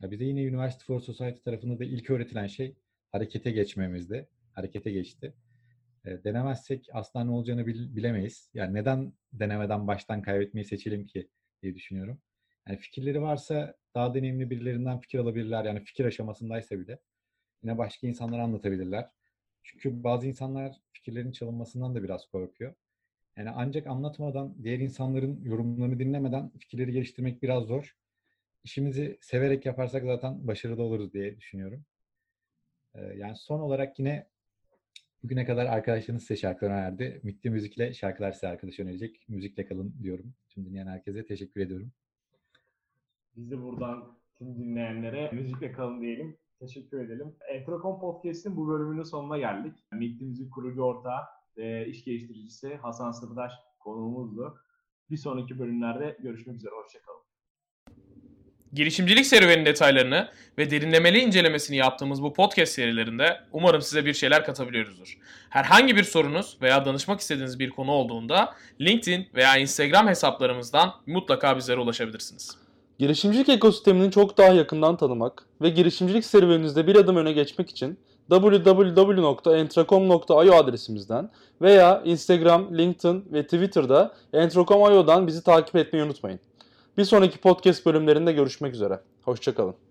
Ya 0.00 0.10
bize 0.10 0.24
yine 0.24 0.40
University 0.40 0.84
for 0.84 1.00
Society 1.00 1.40
tarafında 1.40 1.78
da 1.78 1.84
ilk 1.84 2.10
öğretilen 2.10 2.46
şey 2.46 2.76
harekete 3.12 3.50
geçmemizdi. 3.50 4.28
Harekete 4.52 4.90
geçti. 4.90 5.34
E, 6.04 6.24
denemezsek 6.24 6.88
asla 6.92 7.24
ne 7.24 7.30
olacağını 7.30 7.66
bil- 7.66 7.96
bilemeyiz. 7.96 8.50
Yani 8.54 8.74
neden 8.74 9.12
denemeden 9.32 9.86
baştan 9.86 10.22
kaybetmeyi 10.22 10.64
seçelim 10.64 11.06
ki 11.06 11.28
diye 11.62 11.74
düşünüyorum. 11.74 12.20
Yani 12.68 12.78
fikirleri 12.78 13.22
varsa 13.22 13.74
daha 13.94 14.14
deneyimli 14.14 14.50
birilerinden 14.50 15.00
fikir 15.00 15.18
alabilirler. 15.18 15.64
Yani 15.64 15.84
fikir 15.84 16.04
aşamasındaysa 16.04 16.78
bile 16.78 16.98
yine 17.62 17.78
başka 17.78 18.06
insanlara 18.06 18.42
anlatabilirler. 18.42 19.10
Çünkü 19.62 20.04
bazı 20.04 20.26
insanlar 20.26 20.76
fikirlerin 20.92 21.32
çalınmasından 21.32 21.94
da 21.94 22.02
biraz 22.02 22.26
korkuyor. 22.26 22.74
Yani 23.36 23.50
ancak 23.50 23.86
anlatmadan, 23.86 24.54
diğer 24.62 24.78
insanların 24.78 25.40
yorumlarını 25.44 25.98
dinlemeden 25.98 26.50
fikirleri 26.58 26.92
geliştirmek 26.92 27.42
biraz 27.42 27.64
zor. 27.64 27.96
İşimizi 28.64 29.18
severek 29.20 29.66
yaparsak 29.66 30.04
zaten 30.04 30.46
başarılı 30.46 30.82
oluruz 30.82 31.12
diye 31.12 31.36
düşünüyorum. 31.36 31.84
Ee, 32.94 33.00
Yani 33.00 33.36
son 33.36 33.60
olarak 33.60 33.98
yine 33.98 34.26
bugüne 35.22 35.44
kadar 35.44 35.66
arkadaşlarınız 35.66 36.22
size 36.22 36.36
şarkılar 36.36 36.70
önerdi. 36.70 37.20
Mitti 37.22 37.50
Müzik'le 37.50 37.94
şarkılar 37.94 38.32
size 38.32 38.48
arkadaş 38.48 38.80
önerecek. 38.80 39.28
Müzikle 39.28 39.66
kalın 39.66 39.94
diyorum. 40.02 40.34
Tüm 40.48 40.66
dinleyen 40.66 40.86
herkese 40.86 41.26
teşekkür 41.26 41.60
ediyorum. 41.60 41.92
Biz 43.36 43.50
de 43.50 43.62
buradan 43.62 44.18
tüm 44.38 44.56
dinleyenlere 44.58 45.30
müzikle 45.32 45.72
kalın 45.72 46.00
diyelim. 46.02 46.36
Teşekkür 46.58 47.00
edelim. 47.00 47.36
Enfracom 47.48 48.00
Podcast'in 48.00 48.56
bu 48.56 48.68
bölümünün 48.68 49.02
sonuna 49.02 49.38
geldik. 49.38 49.84
The 49.90 49.96
Müzik 49.96 50.52
kurucu 50.52 50.82
ortağı 50.82 51.20
ve 51.56 51.86
iş 51.86 52.04
geliştiricisi 52.04 52.74
Hasan 52.74 53.12
Sırdaş 53.12 53.52
konuğumuzdu. 53.78 54.58
Bir 55.10 55.16
sonraki 55.16 55.58
bölümlerde 55.58 56.16
görüşmek 56.22 56.56
üzere. 56.56 56.74
Hoşçakalın. 56.74 57.19
Girişimcilik 58.72 59.26
serüvenin 59.26 59.64
detaylarını 59.64 60.28
ve 60.58 60.70
derinlemeli 60.70 61.18
incelemesini 61.18 61.76
yaptığımız 61.76 62.22
bu 62.22 62.32
podcast 62.32 62.72
serilerinde 62.72 63.40
umarım 63.52 63.82
size 63.82 64.04
bir 64.04 64.14
şeyler 64.14 64.44
katabiliyoruzdur. 64.44 65.18
Herhangi 65.48 65.96
bir 65.96 66.04
sorunuz 66.04 66.56
veya 66.62 66.84
danışmak 66.84 67.20
istediğiniz 67.20 67.58
bir 67.58 67.70
konu 67.70 67.90
olduğunda 67.90 68.54
LinkedIn 68.80 69.26
veya 69.34 69.56
Instagram 69.56 70.08
hesaplarımızdan 70.08 70.92
mutlaka 71.06 71.56
bizlere 71.56 71.80
ulaşabilirsiniz. 71.80 72.56
Girişimcilik 72.98 73.48
ekosistemini 73.48 74.10
çok 74.10 74.38
daha 74.38 74.48
yakından 74.48 74.96
tanımak 74.96 75.46
ve 75.62 75.68
girişimcilik 75.68 76.24
serüveninizde 76.24 76.86
bir 76.86 76.96
adım 76.96 77.16
öne 77.16 77.32
geçmek 77.32 77.70
için 77.70 77.98
www.entracom.io 78.30 80.54
adresimizden 80.54 81.30
veya 81.62 82.02
Instagram, 82.04 82.78
LinkedIn 82.78 83.24
ve 83.32 83.42
Twitter'da 83.42 84.14
entracom.io'dan 84.32 85.26
bizi 85.26 85.42
takip 85.42 85.76
etmeyi 85.76 86.04
unutmayın. 86.04 86.40
Bir 86.98 87.04
sonraki 87.04 87.38
podcast 87.38 87.86
bölümlerinde 87.86 88.32
görüşmek 88.32 88.74
üzere. 88.74 89.00
Hoşçakalın. 89.22 89.89